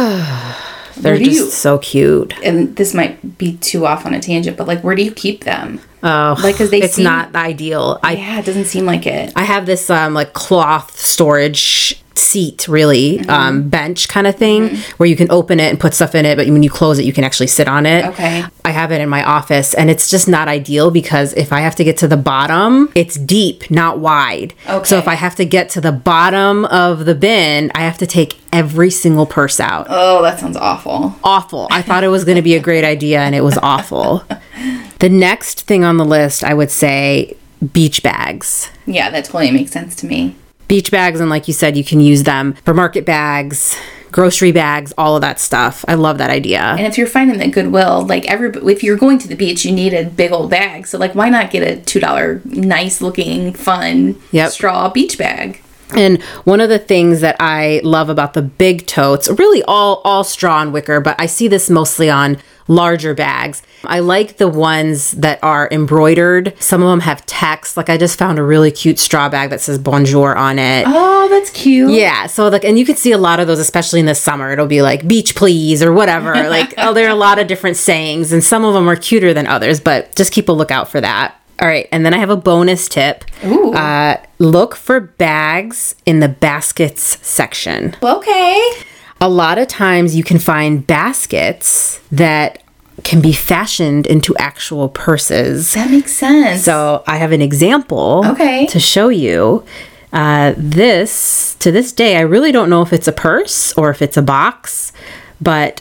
They're 0.97 1.17
just 1.17 1.31
you- 1.31 1.51
so 1.51 1.79
cute. 1.79 2.35
And 2.45 2.77
this 2.77 2.93
might 2.95 3.39
be 3.39 3.57
too 3.57 3.87
off 3.87 4.05
on 4.05 4.13
a 4.15 4.21
tangent, 4.21 4.57
but 4.57 4.67
like, 4.67 4.83
where 4.85 4.95
do 4.95 5.03
you 5.03 5.11
keep 5.13 5.45
them? 5.45 5.81
Oh, 6.03 6.37
like 6.43 6.55
because 6.57 6.71
they 6.71 6.83
it's 6.83 6.95
seem- 6.95 7.05
not 7.05 7.35
ideal. 7.35 7.99
I 8.03 8.17
Yeah, 8.17 8.41
it 8.41 8.45
doesn't 8.45 8.65
seem 8.67 8.85
like 8.85 9.07
it. 9.07 9.33
I 9.37 9.45
have 9.45 9.67
this 9.67 9.89
um 9.89 10.15
like 10.15 10.33
cloth 10.33 10.99
storage 10.99 12.02
seat 12.15 12.67
really 12.69 13.19
Mm-hmm. 13.19 13.31
um 13.31 13.69
bench 13.69 14.09
kind 14.09 14.27
of 14.27 14.37
thing 14.37 14.77
where 14.97 15.09
you 15.09 15.17
can 15.17 15.31
open 15.31 15.59
it 15.61 15.71
and 15.71 15.79
put 15.81 15.95
stuff 15.95 16.15
in 16.15 16.25
it 16.27 16.37
but 16.37 16.47
when 16.49 16.63
you 16.63 16.71
close 16.71 16.99
it 16.99 17.05
you 17.05 17.13
can 17.13 17.25
actually 17.25 17.47
sit 17.47 17.69
on 17.69 17.87
it 17.87 18.05
Okay. 18.07 18.45
i 18.65 18.71
have 18.71 18.91
it 18.93 19.01
in 19.01 19.09
my 19.09 19.23
office 19.25 19.75
and 19.75 19.91
it's 19.91 20.09
just 20.11 20.29
not 20.29 20.49
ideal 20.49 20.91
because 20.91 21.33
if 21.35 21.53
i 21.53 21.61
have 21.61 21.75
to 21.77 21.85
get 21.85 21.97
to 21.99 22.09
the 22.09 22.17
bottom 22.17 22.91
it's 22.95 23.17
deep 23.17 23.71
not 23.71 23.99
wide 23.99 24.55
okay. 24.69 24.85
so 24.85 24.99
if 24.99 25.07
i 25.09 25.15
have 25.15 25.35
to 25.37 25.45
get 25.45 25.69
to 25.71 25.81
the 25.81 25.93
bottom 25.93 26.65
of 26.67 27.05
the 27.05 27.15
bin 27.15 27.71
i 27.75 27.81
have 27.81 27.99
to 27.99 28.07
take 28.07 28.39
every 28.53 28.91
single 28.91 29.27
purse 29.27 29.59
out 29.61 29.87
Oh, 29.89 30.21
that 30.23 30.39
sounds 30.39 30.57
awful. 30.59 31.15
awful. 31.25 31.69
I 31.71 31.81
thought 31.81 32.05
it 32.05 32.09
was 32.09 32.25
going 32.25 32.37
to 32.37 32.43
be 32.43 32.55
a 32.55 32.61
great 32.61 32.85
idea 32.85 33.21
and 33.21 33.35
it 33.35 33.41
was 33.43 33.57
awful. 33.63 34.23
the 34.99 35.09
next 35.09 35.63
thing 35.63 35.85
on 35.85 35.97
the 35.97 36.05
list, 36.05 36.45
I 36.45 36.53
would 36.53 36.71
say 36.71 37.35
beach 37.73 38.03
bags. 38.03 38.71
Yeah, 38.87 39.09
that 39.11 39.25
totally 39.25 39.51
makes 39.53 39.71
sense 39.71 39.97
to 39.97 40.07
me. 40.07 40.37
Beach 40.73 40.91
bags, 40.91 41.21
and 41.21 41.29
like 41.29 41.49
you 41.49 41.53
said, 41.53 41.77
you 41.77 41.85
can 41.85 42.01
use 42.01 42.23
them 42.23 42.55
for 42.65 42.73
market 42.73 43.05
bags, 43.05 43.77
grocery 44.11 44.53
bags, 44.53 44.91
all 44.97 45.15
of 45.17 45.21
that 45.21 45.39
stuff. 45.39 45.85
I 45.87 45.97
love 45.97 46.17
that 46.17 46.31
idea. 46.31 46.63
And 46.63 46.87
if 46.87 46.97
you're 46.97 47.07
finding 47.07 47.37
that 47.41 47.51
Goodwill, 47.51 48.07
like 48.07 48.25
every, 48.25 48.49
if 48.73 48.83
you're 48.83 48.97
going 48.97 49.19
to 49.19 49.29
the 49.29 49.35
beach, 49.35 49.67
you 49.67 49.73
need 49.73 49.93
a 49.93 50.07
big 50.09 50.33
old 50.33 50.49
bag. 50.49 50.87
So 50.87 50.97
like, 50.97 51.15
why 51.15 51.29
not 51.29 51.51
get 51.51 51.63
a 51.63 51.79
two 51.83 52.01
dollar, 52.01 52.41
nice 52.47 53.03
looking, 53.03 53.53
fun 53.53 54.19
Yep. 54.31 54.51
straw 54.53 54.89
beach 54.89 55.19
bag? 55.19 55.63
And 55.97 56.23
one 56.45 56.61
of 56.61 56.69
the 56.69 56.79
things 56.79 57.21
that 57.21 57.37
I 57.41 57.81
love 57.85 58.09
about 58.09 58.35
the 58.35 58.43
big 58.43 58.87
totes, 58.87 59.29
really 59.29 59.63
all 59.65 60.01
all 60.05 60.25
straw 60.25 60.61
and 60.63 60.73
wicker, 60.73 61.01
but 61.01 61.17
I 61.19 61.27
see 61.27 61.49
this 61.49 61.69
mostly 61.71 62.11
on 62.11 62.39
larger 62.69 63.15
bags. 63.15 63.63
I 63.85 63.99
like 64.01 64.37
the 64.37 64.49
ones 64.49 65.13
that 65.13 65.39
are 65.43 65.69
embroidered. 65.73 66.55
Some 66.61 66.83
of 66.83 66.89
them 66.89 67.01
have 67.01 67.27
text. 67.27 67.77
Like 67.77 67.91
I 67.91 67.97
just 67.97 68.19
found 68.19 68.39
a 68.39 68.43
really 68.43 68.71
cute 68.71 68.99
straw 68.99 69.29
bag 69.29 69.51
that 69.51 69.61
says 69.61 69.79
bonjour 69.79 70.37
on 70.37 70.59
it. 70.59 70.85
Oh, 70.87 71.29
that's 71.29 71.51
cute. 71.51 71.91
Yeah, 71.91 72.27
so 72.27 72.49
like, 72.49 72.65
and 72.65 72.79
you 72.79 72.85
can 72.85 72.97
see 72.97 73.13
a 73.13 73.19
lot 73.19 73.41
of 73.41 73.47
those, 73.47 73.59
especially 73.59 74.01
in 74.01 74.07
the 74.07 74.15
summer. 74.15 74.53
It'll 74.53 74.67
be 74.67 74.83
like 74.83 75.07
"beach 75.07 75.35
please" 75.35 75.83
or 75.83 75.93
whatever. 75.93 76.33
Like, 76.53 76.75
oh, 76.77 76.93
there 76.93 77.07
are 77.07 77.11
a 77.11 77.15
lot 77.15 77.39
of 77.39 77.47
different 77.47 77.79
sayings, 77.79 78.31
and 78.31 78.45
some 78.45 78.63
of 78.63 78.75
them 78.75 78.87
are 78.87 78.97
cuter 78.97 79.33
than 79.33 79.47
others. 79.47 79.81
But 79.81 80.15
just 80.15 80.33
keep 80.33 80.51
a 80.51 80.53
lookout 80.53 80.91
for 80.91 81.01
that. 81.01 81.35
All 81.63 81.69
right, 81.69 81.89
and 81.93 82.05
then 82.05 82.13
I 82.13 82.19
have 82.19 82.29
a 82.31 82.37
bonus 82.37 82.89
tip. 82.89 83.25
Ooh. 83.45 83.73
Uh, 83.73 84.17
look 84.41 84.75
for 84.75 84.99
bags 84.99 85.95
in 86.05 86.19
the 86.19 86.29
baskets 86.29 87.25
section. 87.27 87.95
Okay. 88.03 88.73
A 89.21 89.29
lot 89.29 89.59
of 89.59 89.69
times, 89.69 90.17
you 90.17 90.25
can 90.25 90.41
find 90.41 90.85
baskets 90.85 92.01
that 92.11 92.65
can 93.05 93.21
be 93.21 93.33
fashioned 93.33 94.09
into 94.09 94.37
actual 94.39 94.89
purses. 94.89 95.73
That 95.75 95.89
makes 95.91 96.13
sense. 96.13 96.65
So 96.65 97.05
I 97.07 97.19
have 97.19 97.31
an 97.31 97.41
example 97.41 98.25
Okay. 98.27 98.67
to 98.67 98.81
show 98.81 99.09
you. 99.09 99.65
Uh, 100.13 100.53
this 100.59 101.55
to 101.61 101.71
this 101.73 101.93
day, 101.93 102.17
I 102.17 102.21
really 102.23 102.51
don't 102.53 102.69
know 102.69 102.83
if 102.83 102.93
it's 102.93 103.09
a 103.09 103.13
purse 103.13 103.73
or 103.79 103.89
if 103.91 104.03
it's 104.03 104.17
a 104.17 104.23
box, 104.23 104.93
but 105.41 105.81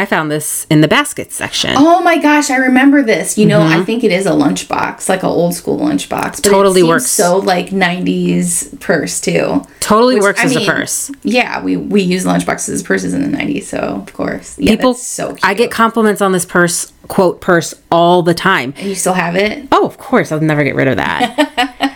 I 0.00 0.06
found 0.06 0.30
this 0.30 0.66
in 0.70 0.80
the 0.80 0.88
basket 0.88 1.30
section. 1.30 1.74
Oh 1.76 2.00
my 2.02 2.16
gosh, 2.16 2.48
I 2.50 2.56
remember 2.56 3.02
this. 3.02 3.36
You 3.36 3.44
know, 3.46 3.60
I 3.60 3.84
think 3.84 4.02
it 4.02 4.10
is 4.10 4.24
a 4.26 4.30
lunchbox, 4.30 5.08
like 5.10 5.22
an 5.22 5.28
old 5.28 5.54
school 5.54 5.78
lunchbox. 5.78 6.08
But 6.08 6.50
Mm-hmm. 6.50 6.50
Totally 6.52 6.80
it 6.80 6.84
seems 6.84 6.88
works. 6.88 7.10
So 7.10 7.36
like 7.38 7.66
'90s 7.68 8.80
purse 8.80 9.20
too. 9.20 9.62
totally 9.80 10.14
Which, 10.16 10.22
works 10.22 10.40
I 10.40 10.44
as 10.44 10.56
mean, 10.56 10.68
a 10.68 10.72
purse. 10.72 11.10
Yeah, 11.22 11.62
we 11.62 11.76
we 11.76 12.00
use 12.02 12.24
lunchboxes 12.24 12.70
as 12.70 12.82
purses 12.82 13.12
in 13.14 13.30
the 13.30 13.36
'90s, 13.36 13.64
so 13.64 13.78
of 13.78 14.12
course, 14.14 14.58
yeah, 14.58 14.70
People, 14.76 14.92
that's 14.94 15.06
so 15.06 15.28
cute. 15.28 15.44
I 15.44 15.54
get 15.54 15.70
compliments 15.70 16.20
on 16.22 16.32
this 16.32 16.44
purse, 16.46 16.92
quote 17.08 17.40
purse, 17.40 17.74
all 17.90 18.22
the 18.22 18.34
time. 18.34 18.72
and 18.78 18.88
you 18.88 18.94
still 18.94 19.12
have 19.14 19.36
it. 19.36 19.68
Oh, 19.70 19.84
of 19.86 19.98
course, 19.98 20.32
I'll 20.32 20.40
never 20.40 20.64
get 20.64 20.74
rid 20.74 20.88
of 20.88 20.96
that. 20.96 21.76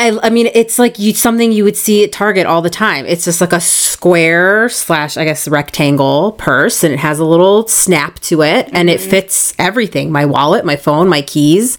I, 0.00 0.18
I 0.22 0.30
mean, 0.30 0.48
it's 0.54 0.78
like 0.78 0.98
you 0.98 1.12
something 1.12 1.52
you 1.52 1.62
would 1.64 1.76
see 1.76 2.02
at 2.04 2.10
Target 2.10 2.46
all 2.46 2.62
the 2.62 2.70
time. 2.70 3.04
It's 3.04 3.26
just 3.26 3.40
like 3.42 3.52
a 3.52 3.60
square 3.60 4.70
slash, 4.70 5.18
I 5.18 5.24
guess, 5.24 5.46
rectangle 5.46 6.32
purse, 6.32 6.82
and 6.82 6.94
it 6.94 6.98
has 7.00 7.18
a 7.18 7.24
little 7.24 7.68
snap 7.68 8.18
to 8.20 8.42
it, 8.42 8.70
and 8.72 8.88
it 8.88 9.00
mm-hmm. 9.00 9.10
fits 9.10 9.54
everything: 9.58 10.10
my 10.10 10.24
wallet, 10.24 10.64
my 10.64 10.76
phone, 10.76 11.08
my 11.08 11.20
keys. 11.20 11.78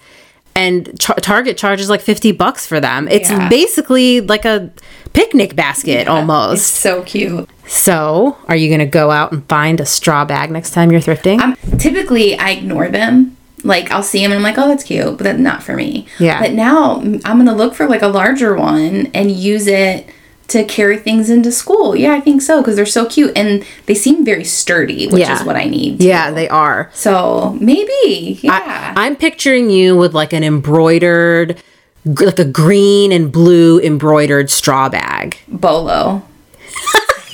And 0.54 1.00
Tar- 1.00 1.16
Target 1.16 1.58
charges 1.58 1.90
like 1.90 2.02
fifty 2.02 2.32
bucks 2.32 2.68
for 2.68 2.80
them. 2.80 3.08
It's 3.08 3.32
Yeah. 3.32 3.50
basically 3.50 4.22
like 4.22 4.46
a 4.46 4.70
picnic 5.14 5.56
basket 5.56 6.02
It's 6.02 6.10
almost. 6.10 6.76
so 6.76 7.02
cute. 7.04 7.50
So, 7.66 8.38
are 8.48 8.56
you 8.56 8.68
going 8.68 8.82
to 8.82 8.86
go 8.86 9.12
out 9.12 9.32
and 9.32 9.48
find 9.48 9.80
a 9.80 9.86
straw 9.86 10.26
bag 10.26 10.52
next 10.52 10.72
time 10.72 10.92
you're 10.92 11.02
thrifting? 11.02 11.40
I'm 11.42 11.56
typically 11.80 12.38
I 12.38 12.52
ignore 12.52 12.90
them. 12.90 13.38
Like 13.64 13.92
I'll 13.92 14.04
see 14.04 14.22
them 14.22 14.32
and 14.32 14.38
I'm 14.40 14.44
like, 14.44 14.58
oh, 14.58 14.68
that's 14.68 14.84
cute, 14.84 15.18
but 15.18 15.24
that's 15.24 15.40
not 15.40 15.62
for 15.64 15.76
me. 15.76 16.08
Yeah. 16.20 16.40
But 16.40 16.54
now 16.54 16.96
I'm 17.02 17.20
gonna 17.22 17.56
look 17.56 17.74
for 17.76 17.88
like 17.88 18.02
a 18.02 18.08
larger 18.08 18.56
one 18.56 19.08
and 19.14 19.32
use 19.32 19.68
it 19.68 20.08
to 20.48 20.66
carry 20.66 20.98
things 20.98 21.30
into 21.30 21.50
school. 21.52 21.96
Yeah, 21.96 22.14
I 22.14 22.20
think 22.20 22.42
so 22.42 22.62
because 22.62 22.76
they're 22.76 22.86
so 22.86 23.06
cute 23.06 23.32
and 23.38 23.66
they 23.86 23.96
seem 23.96 24.26
very 24.26 24.44
sturdy, 24.44 25.08
which 25.08 25.22
Yeah. 25.22 25.40
is 25.40 25.46
what 25.46 25.56
I 25.56 25.64
need. 25.66 26.02
yeah, 26.02 26.30
they 26.32 26.50
are. 26.50 26.90
So 26.94 27.56
maybe, 27.62 28.40
yeah. 28.42 28.94
I, 28.98 29.08
am 29.08 29.16
picturing 29.16 29.70
you 29.70 29.96
with 29.96 30.14
like 30.14 30.34
an 30.34 30.44
embroidered, 30.44 31.62
like 32.04 32.40
a 32.40 32.44
green 32.46 33.14
and 33.14 33.32
blue 33.32 33.80
embroidered 33.80 34.50
straw 34.50 34.90
bag. 34.90 35.38
Bolo. 35.48 36.24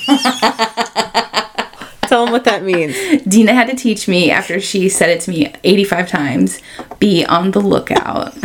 Tell 2.08 2.24
them 2.24 2.32
what 2.32 2.44
that 2.44 2.64
means. 2.64 2.96
Dina 3.28 3.52
had 3.52 3.68
to 3.68 3.76
teach 3.76 4.08
me 4.08 4.30
after 4.30 4.60
she 4.60 4.88
said 4.88 5.10
it 5.10 5.20
to 5.22 5.30
me 5.30 5.52
85 5.62 6.08
times. 6.08 6.60
Be 6.98 7.24
on 7.26 7.50
the 7.50 7.60
lookout. 7.60 8.34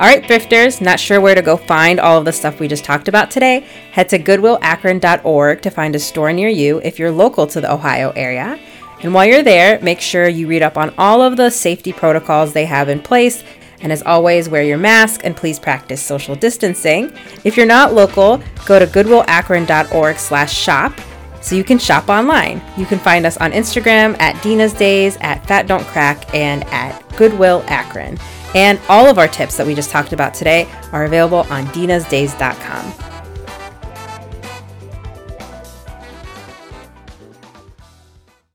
All 0.00 0.04
right, 0.04 0.22
thrifters, 0.22 0.80
not 0.80 0.98
sure 1.00 1.20
where 1.20 1.34
to 1.34 1.42
go 1.42 1.56
find 1.56 1.98
all 1.98 2.18
of 2.18 2.24
the 2.24 2.32
stuff 2.32 2.60
we 2.60 2.68
just 2.68 2.84
talked 2.84 3.08
about 3.08 3.32
today? 3.32 3.66
Head 3.90 4.08
to 4.10 4.18
goodwillakron.org 4.18 5.62
to 5.62 5.70
find 5.70 5.94
a 5.96 5.98
store 5.98 6.32
near 6.32 6.48
you 6.48 6.80
if 6.84 7.00
you're 7.00 7.10
local 7.10 7.48
to 7.48 7.60
the 7.60 7.72
Ohio 7.72 8.10
area. 8.10 8.58
And 9.02 9.14
while 9.14 9.26
you're 9.26 9.42
there, 9.42 9.80
make 9.80 10.00
sure 10.00 10.28
you 10.28 10.46
read 10.46 10.62
up 10.62 10.76
on 10.76 10.94
all 10.98 11.22
of 11.22 11.36
the 11.36 11.50
safety 11.50 11.92
protocols 11.92 12.52
they 12.52 12.64
have 12.66 12.88
in 12.88 13.00
place. 13.00 13.42
And 13.80 13.92
as 13.92 14.02
always, 14.02 14.48
wear 14.48 14.62
your 14.62 14.78
mask 14.78 15.20
and 15.24 15.36
please 15.36 15.58
practice 15.58 16.02
social 16.02 16.34
distancing. 16.34 17.12
If 17.44 17.56
you're 17.56 17.66
not 17.66 17.94
local, 17.94 18.42
go 18.66 18.78
to 18.78 18.86
goodwillakron.org 18.86 20.18
slash 20.18 20.52
shop 20.52 20.92
so 21.40 21.54
you 21.54 21.64
can 21.64 21.78
shop 21.78 22.08
online. 22.08 22.60
You 22.76 22.86
can 22.86 22.98
find 22.98 23.24
us 23.24 23.36
on 23.36 23.52
Instagram 23.52 24.18
at 24.20 24.42
Dina's 24.42 24.72
Days, 24.72 25.16
at 25.20 25.46
Fat 25.46 25.66
Don't 25.66 25.84
Crack, 25.86 26.34
and 26.34 26.64
at 26.64 27.00
Goodwill 27.16 27.64
Akron. 27.68 28.18
And 28.54 28.80
all 28.88 29.06
of 29.06 29.18
our 29.18 29.28
tips 29.28 29.56
that 29.56 29.66
we 29.66 29.74
just 29.74 29.90
talked 29.90 30.12
about 30.12 30.34
today 30.34 30.68
are 30.92 31.04
available 31.04 31.46
on 31.50 31.66
dinasdays.com. 31.66 33.07